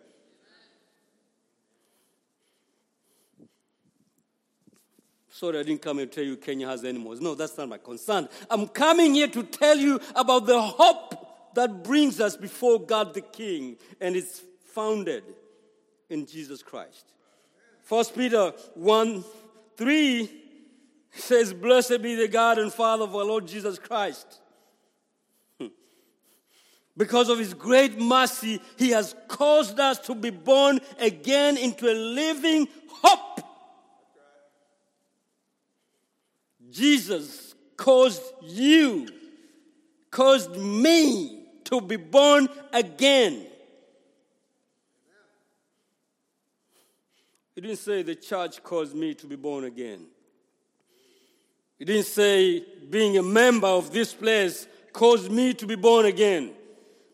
Sorry, 5.30 5.60
I 5.60 5.64
didn't 5.64 5.84
come 5.84 5.98
here 5.98 6.08
to 6.08 6.12
tell 6.12 6.24
you 6.24 6.36
Kenya 6.36 6.68
has 6.68 6.84
animals. 6.84 7.22
No, 7.22 7.36
that's 7.36 7.56
not 7.58 7.70
my 7.70 7.78
concern. 7.78 8.28
I'm 8.50 8.68
coming 8.68 9.14
here 9.14 9.28
to 9.28 9.44
tell 9.44 9.78
you 9.78 10.00
about 10.16 10.48
the 10.48 10.60
hope 10.60 11.54
that 11.54 11.84
brings 11.84 12.20
us 12.20 12.36
before 12.36 12.80
God 12.82 13.14
the 13.14 13.22
King, 13.22 13.78
and 14.02 14.16
it's 14.16 14.42
founded 14.74 15.24
in 16.10 16.26
Jesus 16.26 16.64
Christ. 16.64 17.06
First 17.84 18.16
Peter 18.16 18.52
1 18.74 19.24
3 19.78 20.47
says, 21.12 21.54
Blessed 21.54 22.02
be 22.02 22.16
the 22.16 22.28
God 22.28 22.58
and 22.58 22.72
Father 22.72 23.04
of 23.04 23.16
our 23.16 23.26
Lord 23.26 23.48
Jesus 23.48 23.80
Christ. 23.80 24.42
Because 26.98 27.30
of 27.30 27.38
his 27.38 27.54
great 27.54 28.00
mercy, 28.00 28.60
he 28.76 28.90
has 28.90 29.16
caused 29.28 29.80
us 29.80 30.00
to 30.00 30.16
be 30.16 30.32
born 30.32 30.80
again 31.00 31.56
into 31.56 31.88
a 31.88 31.94
living 31.94 32.68
hope. 32.90 33.40
Jesus 36.72 37.54
caused 37.76 38.24
you, 38.42 39.08
caused 40.10 40.56
me 40.58 41.46
to 41.66 41.82
be 41.82 41.98
born 41.98 42.50
again. 42.74 43.46
He 47.54 47.62
didn't 47.62 47.78
say 47.78 48.02
the 48.02 48.16
church 48.16 48.64
caused 48.64 48.96
me 48.96 49.14
to 49.16 49.28
be 49.28 49.36
born 49.36 49.66
again. 49.66 50.08
He 51.78 51.86
didn't 51.86 52.06
say 52.06 52.64
being 52.90 53.18
a 53.18 53.24
member 53.24 53.68
of 53.68 53.92
this 53.92 54.14
place 54.14 54.68
caused 54.94 55.32
me 55.32 55.54
to 55.56 55.66
be 55.66 55.76
born 55.76 56.06
again. 56.06 56.54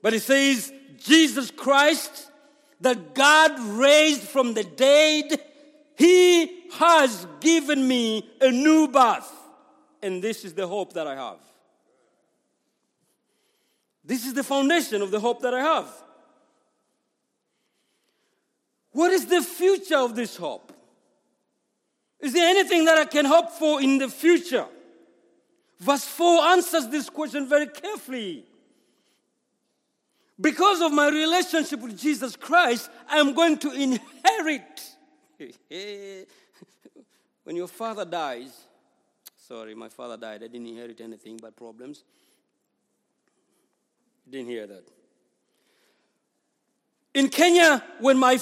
But 0.02 0.14
he 0.14 0.20
says 0.20 0.72
Jesus 0.98 1.52
Christ, 1.52 2.30
that 2.82 3.14
God 3.14 3.58
raised 3.78 4.24
from 4.24 4.54
the 4.54 4.64
dead, 4.64 5.40
he 5.96 6.64
has 6.74 7.26
given 7.40 7.88
me 7.88 8.30
a 8.42 8.52
new 8.52 8.90
birth. 8.90 9.32
And 10.02 10.22
this 10.22 10.44
is 10.44 10.54
the 10.54 10.68
hope 10.68 10.94
that 10.94 11.08
I 11.08 11.16
have. 11.16 11.40
This 14.04 14.26
is 14.26 14.34
the 14.34 14.44
foundation 14.44 15.02
of 15.02 15.12
the 15.12 15.20
hope 15.20 15.42
that 15.44 15.54
I 15.54 15.62
have. 15.62 15.88
What 18.92 19.12
is 19.12 19.26
the 19.28 19.42
future 19.42 19.98
of 19.98 20.14
this 20.14 20.36
hope? 20.36 20.73
Is 22.24 22.32
there 22.32 22.48
anything 22.48 22.86
that 22.86 22.98
I 22.98 23.04
can 23.04 23.26
hope 23.26 23.52
for 23.52 23.82
in 23.82 23.98
the 23.98 24.08
future? 24.08 24.66
Verse 25.78 26.06
4 26.06 26.42
answers 26.46 26.88
this 26.88 27.10
question 27.10 27.50
very 27.50 27.68
carefully. 27.68 28.46
Because 30.40 30.82
of 30.82 30.94
my 30.94 31.10
relationship 31.10 31.82
with 31.82 32.00
Jesus 32.00 32.38
Christ, 32.38 32.90
I 33.10 33.18
am 33.18 33.34
going 33.34 33.58
to 33.58 33.72
inherit. 33.72 34.82
when 37.44 37.58
your 37.58 37.68
father 37.68 38.06
dies, 38.06 38.58
sorry, 39.36 39.76
my 39.76 39.90
father 39.90 40.16
died, 40.16 40.44
I 40.44 40.48
didn't 40.48 40.68
inherit 40.68 41.02
anything 41.02 41.38
but 41.42 41.58
problems. 41.58 42.06
Didn't 44.30 44.48
hear 44.48 44.66
that. 44.66 44.88
In 47.14 47.28
Kenya, 47.28 47.84
when 48.00 48.18
my 48.18 48.40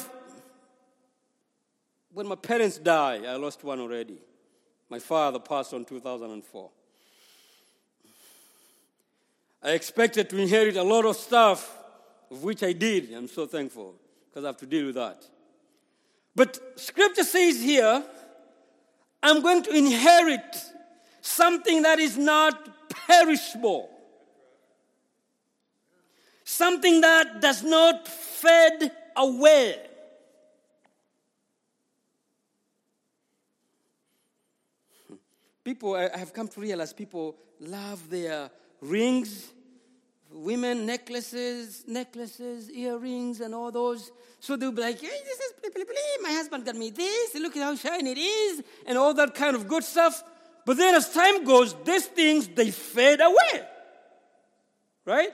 when 2.13 2.27
my 2.27 2.35
parents 2.35 2.77
died, 2.77 3.25
I 3.25 3.35
lost 3.35 3.63
one 3.63 3.79
already. 3.79 4.17
My 4.89 4.99
father 4.99 5.39
passed 5.39 5.73
on 5.73 5.85
2004. 5.85 6.69
I 9.63 9.71
expected 9.71 10.29
to 10.29 10.37
inherit 10.37 10.75
a 10.75 10.83
lot 10.83 11.05
of 11.05 11.15
stuff, 11.15 11.77
of 12.29 12.43
which 12.43 12.63
I 12.63 12.73
did. 12.73 13.13
I'm 13.13 13.27
so 13.27 13.45
thankful 13.45 13.95
because 14.29 14.43
I 14.43 14.47
have 14.47 14.57
to 14.57 14.65
deal 14.65 14.87
with 14.87 14.95
that. 14.95 15.23
But 16.35 16.59
scripture 16.77 17.23
says 17.23 17.61
here, 17.61 18.03
I'm 19.21 19.41
going 19.41 19.63
to 19.63 19.73
inherit 19.73 20.57
something 21.21 21.83
that 21.83 21.99
is 21.99 22.17
not 22.17 22.89
perishable, 22.89 23.89
something 26.43 27.01
that 27.01 27.39
does 27.39 27.63
not 27.63 28.07
fade 28.07 28.91
away. 29.15 29.90
People, 35.63 35.95
I 35.95 36.17
have 36.17 36.33
come 36.33 36.47
to 36.47 36.59
realize 36.59 36.93
people 36.93 37.35
love 37.59 38.09
their 38.09 38.49
rings, 38.81 39.51
women 40.31 40.85
necklaces, 40.85 41.83
necklaces, 41.87 42.69
earrings, 42.71 43.41
and 43.41 43.53
all 43.53 43.71
those. 43.71 44.11
So 44.39 44.55
they'll 44.55 44.71
be 44.71 44.81
like, 44.81 44.99
hey, 44.99 45.07
this 45.07 45.39
is 45.39 45.53
my 46.21 46.31
husband 46.31 46.65
got 46.65 46.75
me 46.75 46.89
this, 46.89 47.35
look 47.35 47.55
at 47.57 47.63
how 47.63 47.75
shiny 47.75 48.11
it 48.11 48.17
is, 48.17 48.63
and 48.85 48.97
all 48.97 49.13
that 49.13 49.35
kind 49.35 49.55
of 49.55 49.67
good 49.67 49.83
stuff. 49.83 50.23
But 50.65 50.77
then 50.77 50.95
as 50.95 51.11
time 51.13 51.43
goes, 51.43 51.75
these 51.83 52.05
things, 52.05 52.47
they 52.47 52.71
fade 52.71 53.19
away. 53.19 53.67
Right? 55.05 55.29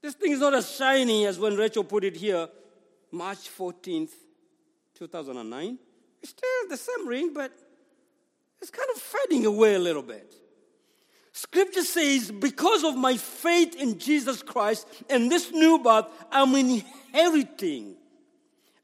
This 0.00 0.14
thing 0.14 0.32
is 0.32 0.40
not 0.40 0.54
as 0.54 0.70
shiny 0.70 1.26
as 1.26 1.38
when 1.38 1.56
Rachel 1.56 1.84
put 1.84 2.04
it 2.04 2.16
here, 2.16 2.48
March 3.10 3.48
14th, 3.56 4.12
2009. 4.94 5.78
It's 6.22 6.30
still 6.30 6.68
the 6.68 6.76
same 6.76 7.06
ring, 7.06 7.34
but 7.34 7.52
it's 8.62 8.70
kind 8.70 8.88
of 8.94 9.02
fading 9.02 9.44
away 9.44 9.74
a 9.74 9.78
little 9.78 10.02
bit. 10.02 10.34
Scripture 11.32 11.82
says, 11.82 12.30
because 12.30 12.84
of 12.84 12.96
my 12.96 13.16
faith 13.16 13.74
in 13.74 13.98
Jesus 13.98 14.40
Christ 14.40 14.86
and 15.10 15.30
this 15.30 15.50
new 15.50 15.78
birth, 15.78 16.06
I'm 16.30 16.54
inheriting. 16.54 17.96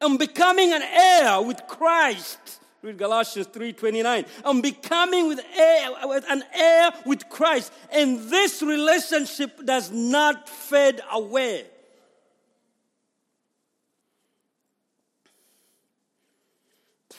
I'm 0.00 0.16
becoming 0.16 0.72
an 0.72 0.82
heir 0.82 1.40
with 1.42 1.62
Christ. 1.68 2.60
Read 2.82 2.98
Galatians 2.98 3.48
3:29. 3.48 4.26
I'm 4.44 4.60
becoming 4.60 5.28
with 5.28 5.40
heir, 5.56 5.90
an 6.28 6.44
heir 6.54 6.90
with 7.04 7.28
Christ, 7.28 7.72
and 7.90 8.20
this 8.30 8.62
relationship 8.62 9.64
does 9.64 9.90
not 9.90 10.48
fade 10.48 11.00
away. 11.10 11.66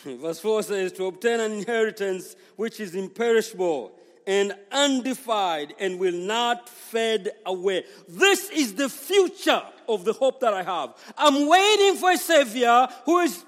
Verse 0.06 0.40
4 0.40 0.64
says, 0.64 0.92
To 0.94 1.06
obtain 1.06 1.40
an 1.40 1.52
inheritance 1.52 2.36
which 2.56 2.80
is 2.80 2.96
imperishable 2.96 3.92
and 4.28 4.54
undefiled 4.72 5.74
and 5.80 6.00
will 6.00 6.14
not 6.14 6.70
fade 6.70 7.32
away. 7.46 7.84
This 8.08 8.50
is 8.50 8.76
the 8.76 8.90
future 8.90 9.62
of 9.88 10.06
the 10.06 10.14
hope 10.14 10.40
that 10.42 10.54
I 10.54 10.64
have. 10.64 10.94
I'm 11.18 11.48
waiting 11.48 11.96
for 11.96 12.12
a 12.12 12.18
Savior 12.18 12.88
who 13.06 13.20
is 13.20 13.44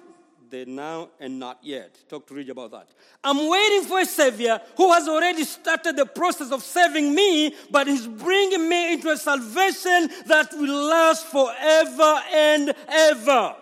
the 0.49 0.65
now 0.65 1.09
and 1.19 1.39
not 1.39 1.59
yet. 1.61 1.97
Talk 2.09 2.27
to 2.27 2.33
Ridge 2.33 2.49
about 2.49 2.71
that. 2.71 2.89
I'm 3.23 3.49
waiting 3.49 3.83
for 3.83 3.99
a 3.99 4.05
Savior 4.05 4.59
who 4.75 4.91
has 4.91 5.07
already 5.07 5.45
started 5.45 5.95
the 5.95 6.05
process 6.05 6.51
of 6.51 6.61
saving 6.61 7.15
me, 7.15 7.55
but 7.69 7.87
is 7.87 8.05
bringing 8.05 8.67
me 8.67 8.93
into 8.93 9.09
a 9.09 9.17
salvation 9.17 10.09
that 10.25 10.49
will 10.53 10.87
last 10.89 11.27
forever 11.27 12.21
and 12.33 12.73
ever. 12.89 13.55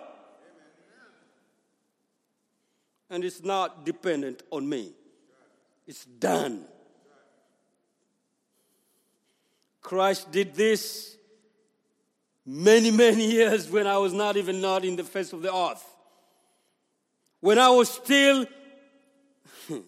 And 3.10 3.24
it's 3.24 3.44
not 3.44 3.86
dependent 3.86 4.44
on 4.52 4.68
me. 4.68 4.94
It's 5.88 6.06
done. 6.06 6.66
Christ 9.82 10.32
did 10.32 10.54
this 10.54 11.18
many, 12.46 12.92
many 12.92 13.32
years 13.32 13.70
when 13.70 13.88
I 13.88 13.98
was 13.98 14.14
not 14.14 14.38
even 14.38 14.62
not 14.62 14.86
in 14.86 14.96
the 14.96 15.04
face 15.04 15.34
of 15.34 15.42
the 15.42 15.54
earth. 15.54 15.84
When 17.40 17.58
I 17.58 17.70
was 17.70 17.90
still 17.90 18.46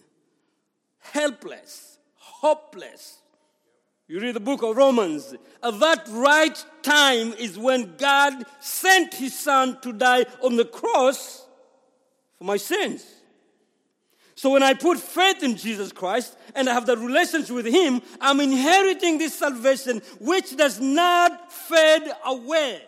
helpless, 0.99 1.99
hopeless. 2.15 3.19
You 4.07 4.19
read 4.19 4.35
the 4.35 4.39
book 4.39 4.63
of 4.63 4.75
Romans. 4.75 5.35
At 5.63 5.79
that 5.79 6.07
right 6.09 6.65
time 6.81 7.33
is 7.33 7.57
when 7.57 7.95
God 7.97 8.43
sent 8.59 9.13
his 9.13 9.37
son 9.37 9.79
to 9.81 9.93
die 9.93 10.25
on 10.41 10.55
the 10.55 10.65
cross 10.65 11.40
for 12.41 12.45
my 12.45 12.57
sins. 12.57 13.05
So 14.33 14.49
when 14.49 14.63
I 14.63 14.73
put 14.73 14.97
faith 14.97 15.43
in 15.43 15.55
Jesus 15.55 15.91
Christ 15.91 16.35
and 16.55 16.67
I 16.67 16.73
have 16.73 16.87
the 16.87 16.97
relationship 16.97 17.55
with 17.55 17.67
Him, 17.67 18.01
I'm 18.19 18.39
inheriting 18.39 19.19
this 19.19 19.37
salvation 19.37 20.01
which 20.19 20.57
does 20.57 20.79
not 20.79 21.51
fade 21.53 22.11
away. 22.25 22.81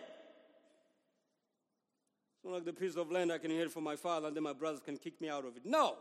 It's 2.34 2.44
not 2.44 2.54
like 2.54 2.64
the 2.64 2.72
piece 2.72 2.96
of 2.96 3.12
land 3.12 3.30
I 3.30 3.38
can 3.38 3.52
inherit 3.52 3.70
from 3.70 3.84
my 3.84 3.94
father 3.94 4.26
and 4.26 4.34
then 4.34 4.42
my 4.42 4.54
brothers 4.54 4.80
can 4.84 4.96
kick 4.96 5.20
me 5.20 5.28
out 5.28 5.44
of 5.44 5.56
it. 5.56 5.64
No. 5.64 5.98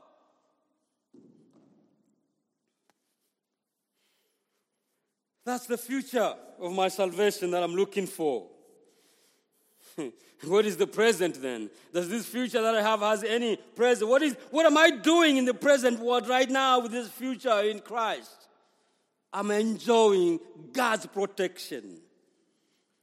That's 5.45 5.67
the 5.67 5.77
future 5.77 6.33
of 6.59 6.71
my 6.71 6.87
salvation 6.87 7.51
that 7.51 7.61
I'm 7.61 7.75
looking 7.75 8.07
for. 8.07 8.47
what 10.45 10.65
is 10.65 10.77
the 10.77 10.87
present 10.87 11.41
then? 11.41 11.69
Does 11.93 12.09
this 12.09 12.25
future 12.25 12.61
that 12.61 12.75
I 12.75 12.81
have 12.81 12.99
has 13.01 13.23
any 13.23 13.57
present? 13.75 14.09
What 14.09 14.21
is 14.21 14.35
what 14.51 14.65
am 14.65 14.77
I 14.77 14.91
doing 14.91 15.37
in 15.37 15.45
the 15.45 15.53
present 15.53 15.99
world 15.99 16.27
right 16.27 16.49
now 16.49 16.79
with 16.79 16.91
this 16.91 17.09
future 17.09 17.61
in 17.61 17.79
Christ? 17.79 18.47
I'm 19.31 19.49
enjoying 19.51 20.39
God's 20.71 21.07
protection. 21.07 21.99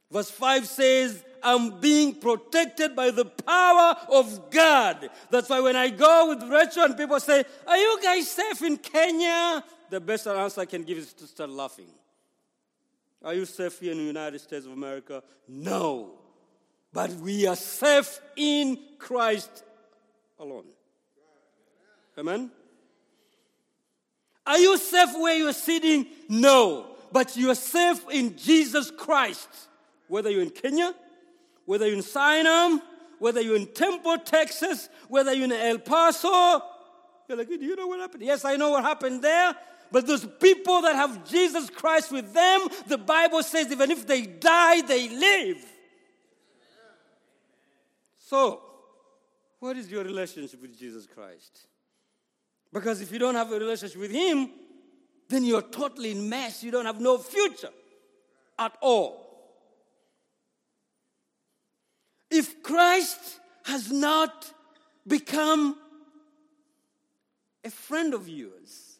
Verse 0.09 0.29
5 0.29 0.67
says, 0.67 1.23
I'm 1.43 1.79
being 1.79 2.15
protected 2.15 2.95
by 2.95 3.11
the 3.11 3.25
power 3.25 3.95
of 4.09 4.51
God. 4.51 5.09
That's 5.29 5.49
why 5.49 5.59
when 5.61 5.75
I 5.75 5.89
go 5.89 6.27
with 6.29 6.43
Rachel 6.49 6.83
and 6.83 6.97
people 6.97 7.19
say, 7.19 7.43
Are 7.67 7.77
you 7.77 7.99
guys 8.01 8.29
safe 8.29 8.61
in 8.61 8.77
Kenya? 8.77 9.63
The 9.89 9.99
best 9.99 10.27
answer 10.27 10.61
I 10.61 10.65
can 10.65 10.83
give 10.83 10.97
is 10.97 11.13
to 11.13 11.27
start 11.27 11.49
laughing. 11.49 11.87
Are 13.23 13.33
you 13.33 13.45
safe 13.45 13.79
here 13.79 13.91
in 13.91 13.99
the 13.99 14.03
United 14.03 14.39
States 14.39 14.65
of 14.65 14.71
America? 14.71 15.21
No 15.47 16.20
but 16.93 17.11
we 17.11 17.47
are 17.47 17.55
safe 17.55 18.19
in 18.35 18.77
Christ 18.97 19.63
alone. 20.39 20.65
Amen? 22.17 22.51
Are 24.45 24.57
you 24.57 24.77
safe 24.77 25.09
where 25.15 25.37
you're 25.37 25.53
sitting? 25.53 26.07
No. 26.27 26.87
But 27.11 27.37
you're 27.37 27.55
safe 27.55 28.03
in 28.11 28.35
Jesus 28.37 28.91
Christ. 28.91 29.47
Whether 30.07 30.29
you're 30.29 30.41
in 30.41 30.49
Kenya, 30.49 30.93
whether 31.65 31.85
you're 31.85 31.95
in 31.95 32.01
Sinai, 32.01 32.77
whether 33.19 33.39
you're 33.39 33.55
in 33.55 33.67
Temple, 33.67 34.17
Texas, 34.17 34.89
whether 35.07 35.33
you're 35.33 35.45
in 35.45 35.51
El 35.51 35.77
Paso. 35.77 36.61
You're 37.27 37.37
like, 37.37 37.47
do 37.47 37.55
you 37.55 37.75
know 37.75 37.87
what 37.87 37.99
happened? 37.99 38.23
Yes, 38.23 38.43
I 38.43 38.57
know 38.57 38.71
what 38.71 38.83
happened 38.83 39.21
there. 39.21 39.55
But 39.91 40.07
those 40.07 40.25
people 40.25 40.81
that 40.81 40.95
have 40.95 41.29
Jesus 41.29 41.69
Christ 41.69 42.11
with 42.11 42.33
them, 42.33 42.67
the 42.87 42.97
Bible 42.97 43.43
says 43.43 43.71
even 43.71 43.91
if 43.91 44.07
they 44.07 44.23
die, 44.23 44.81
they 44.81 45.09
live. 45.09 45.70
So, 48.31 48.61
what 49.59 49.75
is 49.75 49.91
your 49.91 50.05
relationship 50.05 50.61
with 50.61 50.79
Jesus 50.79 51.05
Christ? 51.05 51.67
Because 52.71 53.01
if 53.01 53.11
you 53.11 53.19
don't 53.19 53.35
have 53.35 53.51
a 53.51 53.59
relationship 53.59 53.99
with 53.99 54.11
Him, 54.11 54.49
then 55.27 55.43
you're 55.43 55.61
totally 55.61 56.11
in 56.11 56.29
mess. 56.29 56.63
You 56.63 56.71
don't 56.71 56.85
have 56.85 57.01
no 57.01 57.17
future 57.17 57.71
at 58.57 58.71
all. 58.79 59.27
If 62.29 62.63
Christ 62.63 63.19
has 63.65 63.91
not 63.91 64.49
become 65.05 65.75
a 67.65 67.69
friend 67.69 68.13
of 68.13 68.29
yours, 68.29 68.95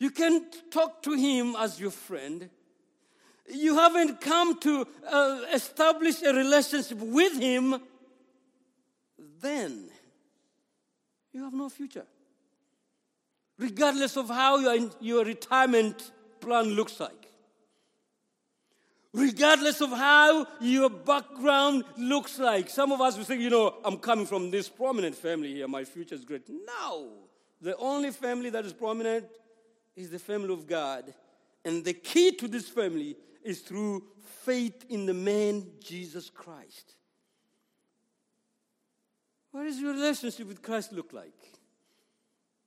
you 0.00 0.10
can't 0.10 0.52
talk 0.72 1.04
to 1.04 1.12
Him 1.12 1.54
as 1.56 1.78
your 1.78 1.92
friend. 1.92 2.50
You 3.48 3.76
haven't 3.76 4.20
come 4.20 4.58
to 4.58 4.88
uh, 5.08 5.42
establish 5.54 6.20
a 6.24 6.34
relationship 6.34 6.98
with 6.98 7.40
Him, 7.40 7.80
then 9.40 9.88
you 11.32 11.42
have 11.44 11.54
no 11.54 11.68
future 11.68 12.06
regardless 13.62 14.16
of 14.16 14.28
how 14.28 14.58
your, 14.58 14.90
your 15.00 15.24
retirement 15.24 16.10
plan 16.40 16.64
looks 16.64 16.98
like. 16.98 17.28
Regardless 19.14 19.80
of 19.80 19.90
how 19.90 20.46
your 20.60 20.88
background 20.88 21.84
looks 21.98 22.38
like. 22.38 22.70
Some 22.70 22.92
of 22.92 23.00
us 23.00 23.16
will 23.16 23.24
say, 23.24 23.38
you 23.38 23.50
know, 23.50 23.74
I'm 23.84 23.98
coming 23.98 24.26
from 24.26 24.50
this 24.50 24.68
prominent 24.68 25.14
family 25.14 25.54
here, 25.54 25.68
my 25.68 25.84
future 25.84 26.14
is 26.14 26.24
great. 26.24 26.48
No! 26.48 27.12
The 27.60 27.76
only 27.76 28.10
family 28.10 28.50
that 28.50 28.64
is 28.64 28.72
prominent 28.72 29.26
is 29.94 30.10
the 30.10 30.18
family 30.18 30.52
of 30.52 30.66
God. 30.66 31.14
And 31.64 31.84
the 31.84 31.92
key 31.92 32.32
to 32.32 32.48
this 32.48 32.68
family 32.68 33.16
is 33.44 33.60
through 33.60 34.02
faith 34.44 34.86
in 34.88 35.06
the 35.06 35.14
man 35.14 35.66
Jesus 35.84 36.30
Christ. 36.30 36.94
What 39.52 39.64
does 39.64 39.78
your 39.78 39.92
relationship 39.92 40.48
with 40.48 40.62
Christ 40.62 40.92
look 40.92 41.12
like? 41.12 41.32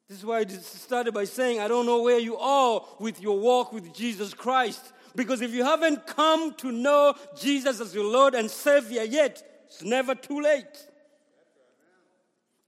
This 0.07 0.19
is 0.19 0.25
why 0.25 0.39
I 0.39 0.45
started 0.45 1.15
by 1.15 1.25
saying, 1.25 1.59
I 1.59 1.67
don't 1.67 1.87
know 1.87 2.03
where 2.03 2.19
you 2.19 2.37
are 2.37 2.85
with 2.99 3.19
your 3.19 3.39
walk 3.39 3.73
with 3.73 3.91
Jesus 3.91 4.35
Christ. 4.35 4.93
Because 5.15 5.41
if 5.41 5.51
you 5.51 5.63
haven't 5.63 6.05
come 6.05 6.53
to 6.55 6.71
know 6.71 7.15
Jesus 7.39 7.81
as 7.81 7.95
your 7.95 8.03
Lord 8.03 8.35
and 8.35 8.51
Savior 8.51 9.03
yet, 9.03 9.41
it's 9.65 9.83
never 9.83 10.13
too 10.13 10.41
late. 10.41 10.87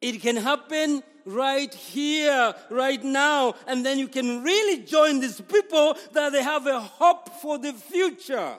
It 0.01 0.20
can 0.22 0.36
happen 0.36 1.03
right 1.26 1.74
here, 1.74 2.55
right 2.72 3.03
now, 3.03 3.53
and 3.68 3.86
then 3.86 3.99
you 3.99 4.07
can 4.07 4.41
really 4.41 4.84
join 4.84 5.20
these 5.20 5.41
people 5.41 5.95
that 6.13 6.32
they 6.32 6.41
have 6.41 6.65
a 6.65 6.80
hope 6.80 7.30
for 7.41 7.59
the 7.59 7.74
future. 7.74 8.55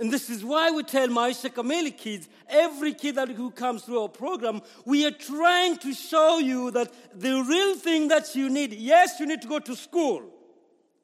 And 0.00 0.10
this 0.10 0.30
is 0.30 0.42
why 0.42 0.70
we 0.70 0.82
tell 0.82 1.08
Maisha 1.08 1.50
Kamili 1.50 1.94
kids, 1.94 2.26
every 2.48 2.94
kid 2.94 3.16
that 3.16 3.28
who 3.28 3.50
comes 3.50 3.82
through 3.82 4.00
our 4.00 4.08
program, 4.08 4.62
we 4.86 5.04
are 5.04 5.10
trying 5.10 5.76
to 5.76 5.92
show 5.92 6.38
you 6.38 6.70
that 6.70 6.90
the 7.14 7.42
real 7.42 7.76
thing 7.76 8.08
that 8.08 8.34
you 8.34 8.48
need, 8.48 8.72
yes, 8.72 9.20
you 9.20 9.26
need 9.26 9.42
to 9.42 9.48
go 9.48 9.58
to 9.58 9.76
school, 9.76 10.22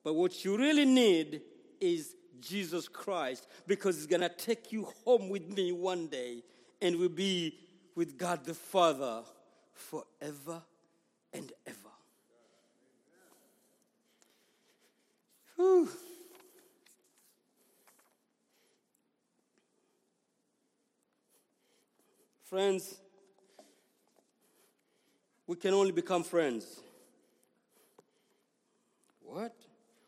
but 0.03 0.14
what 0.14 0.42
you 0.47 0.57
really 0.57 0.86
need 0.86 1.42
is 1.78 2.16
Jesus 2.40 2.88
Christ 2.88 3.47
because 3.66 3.97
He's 3.97 4.07
going 4.07 4.22
to 4.22 4.30
take 4.30 4.72
you 4.72 4.88
home 5.05 5.28
with 5.28 5.47
me 5.47 5.72
one 5.72 6.07
day 6.07 6.42
and 6.80 6.97
we'll 6.97 7.11
be 7.11 7.59
with 7.94 8.16
God 8.16 8.47
the 8.47 8.55
Father 8.55 9.24
forever 9.74 10.62
and 11.34 11.53
ever. 11.66 11.76
Whew. 15.57 15.90
Friends, 22.47 22.97
we 25.49 25.57
can 25.57 25.74
only 25.74 25.90
become 25.90 26.22
friends. 26.22 26.64
What? 29.20 29.55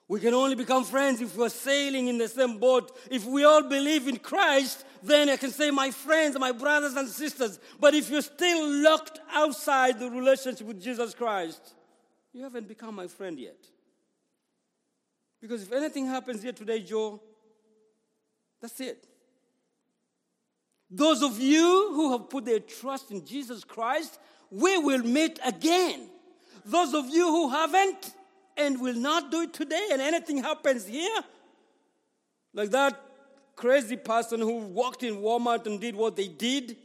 We 0.07 0.20
can 0.20 0.32
only 0.34 0.55
become 0.55 0.84
friends 0.84 1.20
if 1.20 1.36
we're 1.36 1.49
sailing 1.49 2.07
in 2.07 2.16
the 2.16 2.28
same 2.28 2.59
boat. 2.59 2.97
If 3.11 3.26
we 3.26 3.45
all 3.45 3.62
believe 3.62 4.07
in 4.07 4.18
Christ, 4.18 4.84
then 5.03 5.28
I 5.28 5.36
can 5.36 5.51
say, 5.51 5.70
my 5.72 5.91
friends, 5.91 6.39
my 6.39 6.53
brothers 6.53 6.95
and 6.95 7.09
sisters. 7.09 7.59
But 7.80 7.95
if 7.95 8.09
you're 8.09 8.22
still 8.22 8.82
locked 8.82 9.18
outside 9.32 9.99
the 9.99 10.09
relationship 10.09 10.66
with 10.66 10.80
Jesus 10.80 11.14
Christ, 11.14 11.74
you 12.32 12.43
haven't 12.45 12.68
become 12.68 12.95
my 12.95 13.09
friend 13.09 13.39
yet. 13.39 13.59
Because 15.41 15.62
if 15.62 15.72
anything 15.72 16.07
happens 16.07 16.43
here 16.43 16.53
today, 16.53 16.80
Joe, 16.80 17.20
that's 18.61 18.80
it. 18.80 19.07
Those 20.91 21.22
of 21.22 21.39
you 21.39 21.93
who 21.93 22.12
have 22.12 22.30
put 22.30 22.45
their 22.45 22.61
trust 22.61 23.11
in 23.11 23.24
Jesus 23.24 23.64
Christ, 23.64 24.18
we 24.51 24.78
will 24.78 25.03
meet 25.03 25.39
again. 25.45 26.09
Those 26.64 26.95
of 26.95 27.09
you 27.09 27.26
who 27.26 27.51
haven't 27.51 28.14
and 28.57 28.80
will 28.80 28.95
not 28.95 29.30
do 29.30 29.43
it 29.43 29.53
today, 29.53 29.89
and 29.93 30.03
anything 30.03 30.39
happens 30.39 30.86
here, 30.86 31.20
like 32.55 32.70
that 32.70 33.01
crazy 33.55 33.97
person 33.97 34.41
who 34.41 34.59
walked 34.59 35.03
in 35.03 35.16
Walmart 35.16 35.66
and 35.66 35.80
did 35.80 35.95
what 35.95 36.16
they 36.16 36.28
did, 36.28 36.76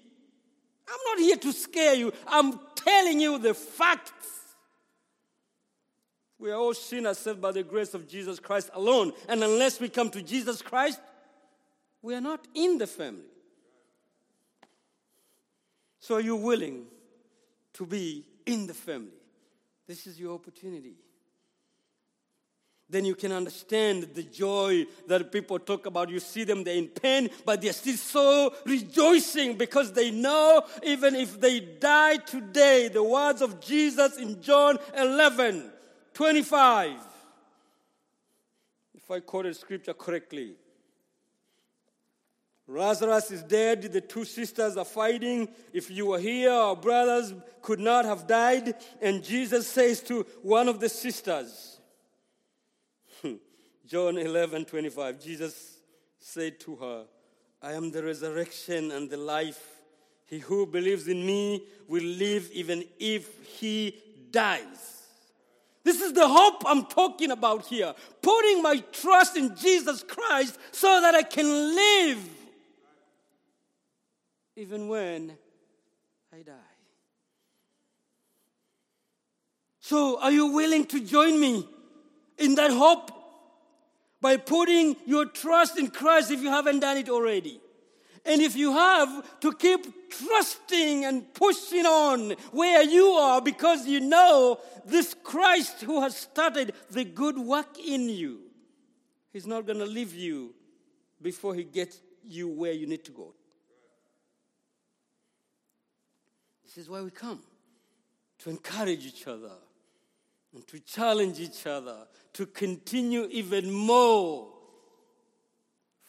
I'm 0.87 0.99
not 1.05 1.19
here 1.19 1.37
to 1.37 1.53
scare 1.53 1.93
you. 1.93 2.11
I'm 2.27 2.59
telling 2.75 3.21
you 3.21 3.37
the 3.37 3.53
facts. 3.53 4.11
We 6.37 6.51
are 6.51 6.55
all 6.55 6.73
sinners 6.73 7.19
saved 7.19 7.41
by 7.41 7.51
the 7.51 7.63
grace 7.63 7.93
of 7.93 8.07
Jesus 8.07 8.39
Christ 8.39 8.69
alone. 8.73 9.13
And 9.29 9.43
unless 9.43 9.79
we 9.79 9.87
come 9.87 10.09
to 10.09 10.21
Jesus 10.21 10.61
Christ, 10.61 10.99
we 12.01 12.13
are 12.13 12.21
not 12.21 12.45
in 12.53 12.77
the 12.77 12.87
family. 12.87 13.32
So, 16.03 16.15
are 16.15 16.19
you 16.19 16.35
willing 16.35 16.83
to 17.75 17.85
be 17.85 18.25
in 18.45 18.67
the 18.67 18.73
family? 18.73 19.21
This 19.87 20.05
is 20.05 20.19
your 20.19 20.33
opportunity. 20.33 20.95
Then 22.89 23.05
you 23.05 23.15
can 23.15 23.31
understand 23.31 24.09
the 24.13 24.23
joy 24.23 24.85
that 25.07 25.31
people 25.31 25.59
talk 25.59 25.85
about. 25.85 26.09
You 26.09 26.19
see 26.19 26.43
them, 26.43 26.65
they're 26.65 26.75
in 26.75 26.89
pain, 26.89 27.29
but 27.45 27.61
they're 27.61 27.71
still 27.71 27.95
so 27.95 28.53
rejoicing 28.65 29.55
because 29.55 29.93
they 29.93 30.11
know 30.11 30.63
even 30.83 31.15
if 31.15 31.39
they 31.39 31.61
die 31.61 32.17
today, 32.17 32.89
the 32.89 33.01
words 33.01 33.41
of 33.41 33.61
Jesus 33.61 34.17
in 34.17 34.41
John 34.41 34.79
11 34.97 35.71
25. 36.13 36.99
If 38.93 39.09
I 39.09 39.21
quoted 39.21 39.55
scripture 39.55 39.93
correctly, 39.93 40.57
Lazarus 42.67 43.31
is 43.31 43.43
dead. 43.43 43.81
The 43.81 44.01
two 44.01 44.23
sisters 44.23 44.77
are 44.77 44.85
fighting. 44.85 45.49
If 45.73 45.91
you 45.91 46.07
were 46.07 46.19
here, 46.19 46.51
our 46.51 46.75
brothers 46.75 47.33
could 47.61 47.79
not 47.79 48.05
have 48.05 48.25
died. 48.25 48.75
And 49.01 49.23
Jesus 49.23 49.67
says 49.67 50.01
to 50.03 50.25
one 50.41 50.69
of 50.69 50.79
the 50.79 50.89
sisters, 50.89 51.79
hmm. 53.21 53.33
John 53.85 54.17
11 54.17 54.65
25, 54.65 55.21
Jesus 55.21 55.77
said 56.19 56.59
to 56.61 56.75
her, 56.77 57.05
I 57.61 57.73
am 57.73 57.91
the 57.91 58.03
resurrection 58.03 58.91
and 58.91 59.09
the 59.09 59.17
life. 59.17 59.61
He 60.25 60.39
who 60.39 60.65
believes 60.65 61.07
in 61.07 61.25
me 61.25 61.63
will 61.87 62.03
live 62.03 62.49
even 62.53 62.85
if 62.97 63.59
he 63.59 63.97
dies. 64.31 65.01
This 65.83 65.99
is 65.99 66.13
the 66.13 66.27
hope 66.27 66.63
I'm 66.65 66.85
talking 66.85 67.31
about 67.31 67.65
here. 67.65 67.93
Putting 68.21 68.61
my 68.61 68.77
trust 68.93 69.35
in 69.35 69.53
Jesus 69.55 70.01
Christ 70.01 70.57
so 70.71 71.01
that 71.01 71.13
I 71.13 71.23
can 71.23 71.45
live 71.45 72.29
even 74.55 74.87
when 74.87 75.37
I 76.31 76.41
die. 76.41 76.53
So, 79.79 80.19
are 80.21 80.31
you 80.31 80.47
willing 80.47 80.85
to 80.87 80.99
join 80.99 81.39
me 81.39 81.67
in 82.37 82.55
that 82.55 82.71
hope 82.71 83.11
by 84.21 84.37
putting 84.37 84.95
your 85.05 85.25
trust 85.25 85.77
in 85.77 85.89
Christ 85.89 86.31
if 86.31 86.41
you 86.41 86.49
haven't 86.49 86.79
done 86.79 86.97
it 86.97 87.09
already? 87.09 87.59
And 88.25 88.41
if 88.41 88.55
you 88.55 88.71
have, 88.71 89.39
to 89.41 89.53
keep 89.53 90.09
trusting 90.09 91.03
and 91.03 91.33
pushing 91.33 91.85
on 91.85 92.31
where 92.51 92.81
you 92.83 93.07
are 93.07 93.41
because 93.41 93.85
you 93.85 93.99
know 93.99 94.59
this 94.85 95.13
Christ 95.23 95.81
who 95.81 96.01
has 96.01 96.15
started 96.15 96.73
the 96.89 97.03
good 97.03 97.37
work 97.37 97.77
in 97.77 98.07
you, 98.07 98.39
He's 99.33 99.45
not 99.45 99.65
going 99.65 99.79
to 99.79 99.85
leave 99.85 100.13
you 100.13 100.53
before 101.21 101.53
He 101.53 101.65
gets 101.65 101.99
you 102.23 102.47
where 102.47 102.71
you 102.71 102.87
need 102.87 103.03
to 103.03 103.11
go. 103.11 103.33
This 106.73 106.85
is 106.85 106.89
why 106.89 107.01
we 107.01 107.11
come 107.11 107.39
to 108.39 108.49
encourage 108.49 109.05
each 109.05 109.27
other 109.27 109.51
and 110.55 110.65
to 110.67 110.79
challenge 110.79 111.39
each 111.39 111.67
other 111.67 112.07
to 112.33 112.47
continue 112.47 113.27
even 113.29 113.71
more 113.71 114.47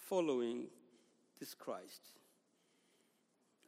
following 0.08 0.64
this 1.38 1.52
Christ. 1.52 2.00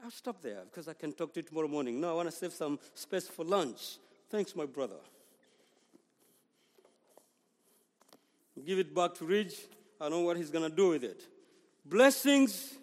I'll 0.02 0.10
stop 0.10 0.40
there 0.40 0.62
because 0.64 0.88
I 0.88 0.94
can 0.94 1.12
talk 1.12 1.34
to 1.34 1.40
you 1.40 1.44
tomorrow 1.44 1.68
morning. 1.68 2.00
No, 2.00 2.12
I 2.12 2.14
want 2.14 2.30
to 2.30 2.34
save 2.34 2.52
some 2.52 2.78
space 2.94 3.28
for 3.28 3.44
lunch. 3.44 3.98
Thanks, 4.30 4.56
my 4.56 4.64
brother. 4.64 4.96
Give 8.64 8.78
it 8.78 8.94
back 8.94 9.14
to 9.16 9.26
Ridge. 9.26 9.54
I 10.00 10.08
know 10.08 10.20
what 10.20 10.38
he's 10.38 10.50
going 10.50 10.68
to 10.68 10.74
do 10.74 10.90
with 10.90 11.04
it. 11.04 11.22
Blessings. 11.84 12.74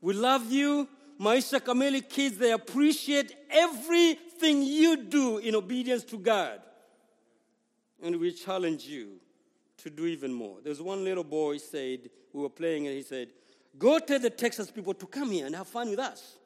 We 0.00 0.14
love 0.14 0.50
you. 0.50 0.88
Maisha 1.20 1.60
Kamili 1.60 2.08
kids, 2.08 2.38
they 2.38 2.52
appreciate 2.52 3.36
everything 3.50 4.62
you 4.62 4.96
do 4.96 5.36
in 5.38 5.54
obedience 5.54 6.02
to 6.04 6.18
God. 6.18 6.60
And 8.02 8.16
we 8.18 8.32
challenge 8.32 8.84
you 8.84 9.20
to 9.78 9.90
do 9.90 10.06
even 10.06 10.32
more. 10.32 10.58
There's 10.64 10.80
one 10.80 11.04
little 11.04 11.24
boy 11.24 11.58
said, 11.58 12.08
we 12.32 12.40
were 12.40 12.48
playing 12.48 12.86
and 12.86 12.96
he 12.96 13.02
said, 13.02 13.28
Go 13.78 13.98
tell 13.98 14.18
the 14.18 14.30
Texas 14.30 14.70
people 14.70 14.94
to 14.94 15.06
come 15.06 15.30
here 15.30 15.46
and 15.46 15.54
have 15.54 15.68
fun 15.68 15.90
with 15.90 15.98
us. 15.98 16.36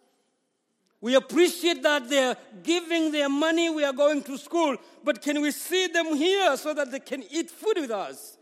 We 1.01 1.14
appreciate 1.14 1.83
that 1.83 2.09
they're 2.09 2.37
giving 2.62 3.12
their 3.12 3.29
money, 3.29 3.70
we 3.70 3.85
are 3.85 3.93
going 3.93 4.22
to 4.25 4.39
school, 4.39 4.77
but 5.05 5.22
can 5.22 5.41
we 5.41 5.51
see 5.51 5.87
them 5.87 6.14
here 6.16 6.57
so 6.57 6.75
that 6.75 6.91
they 6.91 7.01
can 7.01 7.22
eat 7.31 7.51
food 7.51 7.77
with 7.77 7.91
us? 7.91 8.39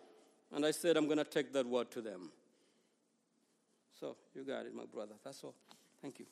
And 0.52 0.64
I 0.64 0.70
said, 0.70 0.96
I'm 0.96 1.06
going 1.06 1.18
to 1.18 1.24
take 1.24 1.52
that 1.52 1.66
word 1.66 1.90
to 1.92 2.00
them. 2.00 2.30
So 3.98 4.16
you 4.34 4.44
got 4.44 4.66
it, 4.66 4.74
my 4.74 4.84
brother. 4.84 5.14
That's 5.24 5.42
all. 5.44 5.54
Thank 6.02 6.18
you. 6.18 6.26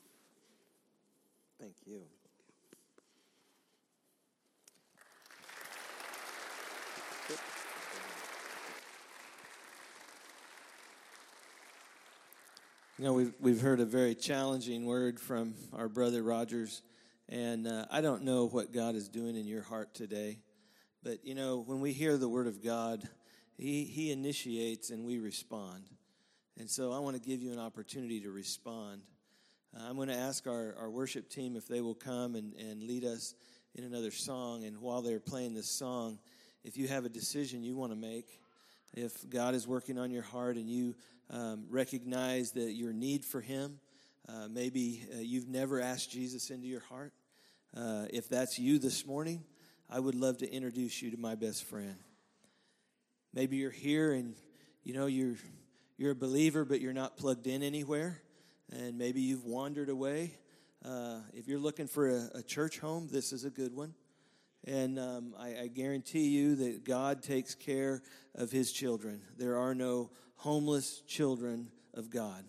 Thank 1.60 1.74
you. 1.86 2.00
You 12.98 13.04
know, 13.06 13.12
we've, 13.12 13.32
we've 13.38 13.60
heard 13.60 13.78
a 13.78 13.86
very 13.86 14.16
challenging 14.16 14.86
word 14.86 15.20
from 15.20 15.54
our 15.72 15.88
brother 15.88 16.24
Rogers, 16.24 16.82
and 17.28 17.68
uh, 17.68 17.86
I 17.92 18.00
don't 18.00 18.24
know 18.24 18.48
what 18.48 18.72
God 18.72 18.96
is 18.96 19.08
doing 19.08 19.36
in 19.36 19.46
your 19.46 19.62
heart 19.62 19.94
today, 19.94 20.40
but 21.04 21.24
you 21.24 21.36
know, 21.36 21.62
when 21.64 21.80
we 21.80 21.92
hear 21.92 22.18
the 22.18 22.28
word 22.28 22.48
of 22.48 22.62
God, 22.62 23.08
He, 23.56 23.84
he 23.84 24.10
initiates 24.10 24.90
and 24.90 25.06
we 25.06 25.18
respond. 25.18 25.84
And 26.58 26.68
so 26.68 26.92
I 26.92 26.98
want 26.98 27.14
to 27.14 27.22
give 27.22 27.40
you 27.40 27.52
an 27.52 27.60
opportunity 27.60 28.20
to 28.20 28.30
respond. 28.30 29.02
Uh, 29.76 29.84
I'm 29.88 29.96
going 29.96 30.08
to 30.08 30.16
ask 30.16 30.46
our, 30.46 30.74
our 30.78 30.90
worship 30.90 31.28
team 31.28 31.56
if 31.56 31.68
they 31.68 31.80
will 31.80 31.94
come 31.94 32.34
and, 32.34 32.54
and 32.54 32.82
lead 32.82 33.04
us 33.04 33.34
in 33.74 33.84
another 33.84 34.10
song. 34.10 34.64
And 34.64 34.80
while 34.80 35.00
they're 35.00 35.20
playing 35.20 35.54
this 35.54 35.70
song, 35.70 36.18
if 36.64 36.76
you 36.76 36.88
have 36.88 37.04
a 37.04 37.08
decision 37.08 37.62
you 37.62 37.76
want 37.76 37.92
to 37.92 37.96
make, 37.96 38.26
if 38.94 39.28
God 39.30 39.54
is 39.54 39.68
working 39.68 39.98
on 39.98 40.10
your 40.10 40.22
heart 40.22 40.56
and 40.56 40.68
you 40.68 40.96
um, 41.30 41.66
recognize 41.68 42.52
that 42.52 42.72
your 42.72 42.92
need 42.92 43.24
for 43.24 43.40
Him, 43.40 43.78
uh, 44.28 44.48
maybe 44.50 45.04
uh, 45.14 45.20
you've 45.20 45.48
never 45.48 45.80
asked 45.80 46.10
Jesus 46.10 46.50
into 46.50 46.66
your 46.66 46.80
heart. 46.80 47.12
Uh, 47.76 48.06
if 48.10 48.28
that's 48.28 48.58
you 48.58 48.78
this 48.78 49.06
morning, 49.06 49.44
I 49.88 50.00
would 50.00 50.16
love 50.16 50.38
to 50.38 50.52
introduce 50.52 51.00
you 51.00 51.12
to 51.12 51.16
my 51.16 51.36
best 51.36 51.64
friend. 51.64 51.96
Maybe 53.32 53.58
you're 53.58 53.70
here 53.70 54.12
and 54.12 54.34
you 54.82 54.94
know 54.94 55.06
you're 55.06 55.36
you're 55.96 56.12
a 56.12 56.16
believer, 56.16 56.64
but 56.64 56.80
you're 56.80 56.92
not 56.92 57.16
plugged 57.16 57.46
in 57.46 57.62
anywhere, 57.62 58.20
and 58.72 58.96
maybe 58.96 59.20
you've 59.20 59.44
wandered 59.44 59.88
away. 59.88 60.34
Uh, 60.84 61.18
if 61.34 61.48
you're 61.48 61.58
looking 61.58 61.86
for 61.86 62.08
a, 62.08 62.30
a, 62.36 62.42
church 62.42 62.78
home, 62.78 63.08
this 63.10 63.32
is 63.32 63.44
a 63.44 63.50
good 63.50 63.74
one. 63.74 63.94
And 64.66 64.98
um, 64.98 65.34
I, 65.38 65.62
I 65.62 65.66
guarantee 65.66 66.28
you 66.28 66.54
that 66.56 66.84
God 66.84 67.22
takes 67.22 67.54
care 67.54 68.02
of 68.34 68.50
His 68.50 68.72
children. 68.72 69.20
There 69.36 69.56
are 69.56 69.74
no 69.74 70.10
homeless 70.36 71.02
children 71.06 71.68
of 71.94 72.10
God. 72.10 72.44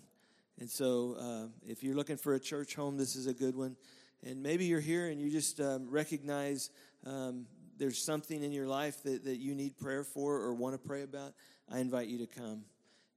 And 0.60 0.70
so, 0.70 1.16
uh, 1.20 1.48
if 1.66 1.84
you're 1.84 1.96
looking 1.96 2.18
for 2.18 2.36
a 2.36 2.40
church 2.40 2.76
home, 2.76 2.98
this 2.98 3.16
is 3.16 3.28
a 3.28 3.34
good 3.34 3.56
one. 3.56 3.76
And 4.24 4.44
maybe 4.44 4.66
you're 4.66 4.80
here 4.80 5.08
and 5.08 5.20
you 5.20 5.32
just 5.32 5.60
um, 5.60 5.90
recognize 5.90 6.70
um, 7.06 7.48
there's 7.78 7.98
something 7.98 8.44
in 8.44 8.52
your 8.52 8.68
life 8.68 9.02
that, 9.04 9.26
that 9.26 9.38
you 9.38 9.56
need 9.56 9.78
prayer 9.78 10.04
for 10.04 10.36
or 10.36 10.54
want 10.54 10.80
to 10.80 10.88
pray 10.88 11.02
about. 11.02 11.34
I 11.70 11.80
invite 11.80 12.08
you 12.08 12.20
to 12.20 12.28
come. 12.28 12.64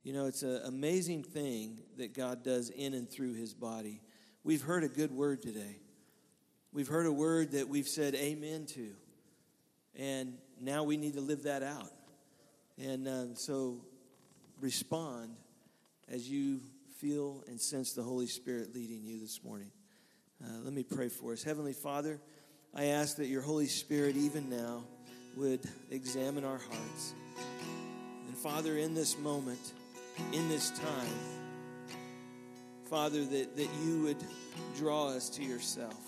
You 0.04 0.12
know, 0.12 0.26
it's 0.26 0.42
an 0.42 0.60
amazing 0.66 1.22
thing 1.22 1.80
that 1.96 2.12
God 2.12 2.44
does 2.44 2.68
in 2.68 2.92
and 2.92 3.10
through 3.10 3.32
his 3.34 3.54
body. 3.54 4.02
We've 4.44 4.60
heard 4.60 4.84
a 4.84 4.88
good 4.88 5.10
word 5.10 5.40
today. 5.40 5.78
We've 6.74 6.88
heard 6.88 7.06
a 7.06 7.12
word 7.12 7.52
that 7.52 7.70
we've 7.70 7.88
said 7.88 8.14
amen 8.14 8.66
to. 8.74 8.90
And 9.96 10.34
now 10.60 10.84
we 10.84 10.98
need 10.98 11.14
to 11.14 11.22
live 11.22 11.44
that 11.44 11.62
out. 11.62 11.90
And 12.76 13.08
um, 13.08 13.34
so 13.34 13.80
respond 14.60 15.36
as 16.12 16.28
you 16.28 16.60
feel 16.98 17.42
and 17.48 17.58
sense 17.58 17.94
the 17.94 18.02
Holy 18.02 18.26
Spirit 18.26 18.74
leading 18.74 19.02
you 19.04 19.18
this 19.18 19.42
morning. 19.42 19.70
Uh, 20.44 20.58
let 20.64 20.74
me 20.74 20.82
pray 20.82 21.08
for 21.08 21.32
us. 21.32 21.42
Heavenly 21.42 21.72
Father, 21.72 22.20
I 22.74 22.86
ask 22.86 23.16
that 23.16 23.28
your 23.28 23.40
Holy 23.40 23.68
Spirit, 23.68 24.16
even 24.16 24.50
now, 24.50 24.82
would 25.34 25.60
examine 25.90 26.44
our 26.44 26.58
hearts. 26.58 27.14
And 28.28 28.36
Father, 28.36 28.76
in 28.76 28.92
this 28.92 29.16
moment, 29.18 29.72
in 30.32 30.48
this 30.48 30.70
time, 30.70 31.18
Father, 32.84 33.24
that, 33.24 33.56
that 33.56 33.68
you 33.84 34.02
would 34.02 34.22
draw 34.76 35.08
us 35.08 35.28
to 35.30 35.42
yourself. 35.42 35.98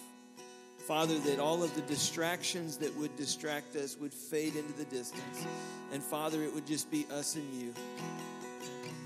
Father, 0.87 1.19
that 1.19 1.41
all 1.41 1.65
of 1.65 1.75
the 1.75 1.81
distractions 1.83 2.77
that 2.77 2.97
would 2.97 3.17
distract 3.17 3.75
us 3.75 3.97
would 3.99 4.15
fade 4.15 4.55
into 4.55 4.73
the 4.75 4.85
distance. 4.85 5.45
And 5.93 6.01
Father, 6.01 6.45
it 6.45 6.55
would 6.55 6.67
just 6.67 6.91
be 6.93 7.07
us 7.13 7.35
and 7.35 7.53
you. 7.61 7.75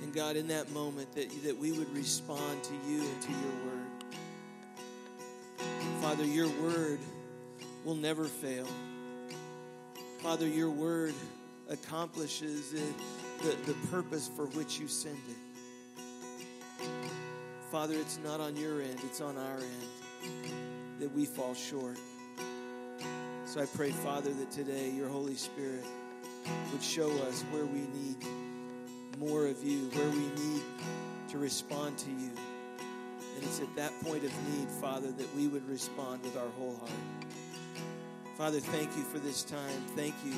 And 0.03 0.13
God, 0.13 0.37
in 0.37 0.49
that 0.49 0.71
moment, 0.73 1.11
that, 1.15 1.31
that 1.45 1.57
we 1.57 1.73
would 1.73 1.91
respond 1.97 2.63
to 2.65 2.75
you 2.87 3.01
and 3.01 3.23
to 3.23 3.31
your 3.31 3.39
word. 3.65 3.81
Father, 6.03 6.25
your 6.25 6.49
word 6.49 6.99
will 7.85 7.95
never 7.95 8.25
fail. 8.25 8.67
Father, 10.19 10.47
your 10.47 10.71
word 10.71 11.15
accomplishes 11.71 12.73
the, 12.73 12.83
the, 13.43 13.57
the 13.67 13.75
purpose 13.89 14.31
for 14.35 14.47
which 14.47 14.79
you 14.79 14.89
send 14.89 15.19
it. 15.29 16.87
Father, 17.71 17.95
it's 17.95 18.19
not 18.25 18.41
on 18.41 18.57
your 18.57 18.83
end, 18.83 18.99
it's 19.05 19.21
on 19.21 19.37
our 19.39 19.57
end 19.57 19.89
that 20.99 21.11
we 21.15 21.25
fall 21.25 21.55
short. 21.55 21.99
So 23.47 23.61
I 23.61 23.67
pray, 23.67 23.91
Father, 23.91 24.33
that 24.33 24.51
today 24.51 24.91
your 24.91 25.09
Holy 25.09 25.35
Spirit 25.35 25.85
would 26.73 26.83
show 26.83 27.11
us 27.29 27.43
where 27.51 27.65
we 27.65 27.81
need 27.81 28.17
more 29.19 29.47
of 29.47 29.63
you, 29.65 29.89
where 29.95 30.11
we 30.11 30.27
need 30.43 30.63
to 31.29 31.39
respond 31.39 31.97
to 31.99 32.11
you. 32.11 32.31
And 33.37 33.45
it's 33.45 33.61
at 33.61 33.75
that 33.77 33.93
point 34.03 34.25
of 34.25 34.33
need, 34.51 34.69
Father, 34.81 35.11
that 35.13 35.37
we 35.37 35.49
would 35.49 35.67
respond 35.69 36.23
with 36.23 36.37
our 36.37 36.49
whole 36.59 36.77
heart. 36.77 36.91
Father, 38.37 38.61
thank 38.61 38.97
you 38.97 39.03
for 39.05 39.19
this 39.19 39.43
time. 39.43 39.85
Thank 39.97 40.15
you 40.25 40.35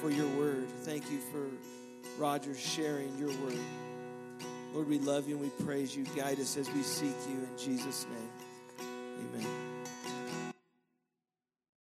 for 0.00 0.10
your 0.10 0.28
word. 0.36 0.68
Thank 0.82 1.10
you 1.10 1.18
for 1.18 1.46
Roger 2.18 2.54
sharing 2.54 3.16
your 3.18 3.28
word. 3.28 3.58
Lord, 4.72 4.88
we 4.88 4.98
love 4.98 5.28
you 5.28 5.36
and 5.36 5.44
we 5.44 5.64
praise 5.64 5.96
you. 5.96 6.04
Guide 6.16 6.40
us 6.40 6.56
as 6.56 6.70
we 6.70 6.82
seek 6.82 7.14
you 7.28 7.36
in 7.36 7.58
Jesus' 7.58 8.06
name. 8.10 8.88
Amen. 9.34 9.73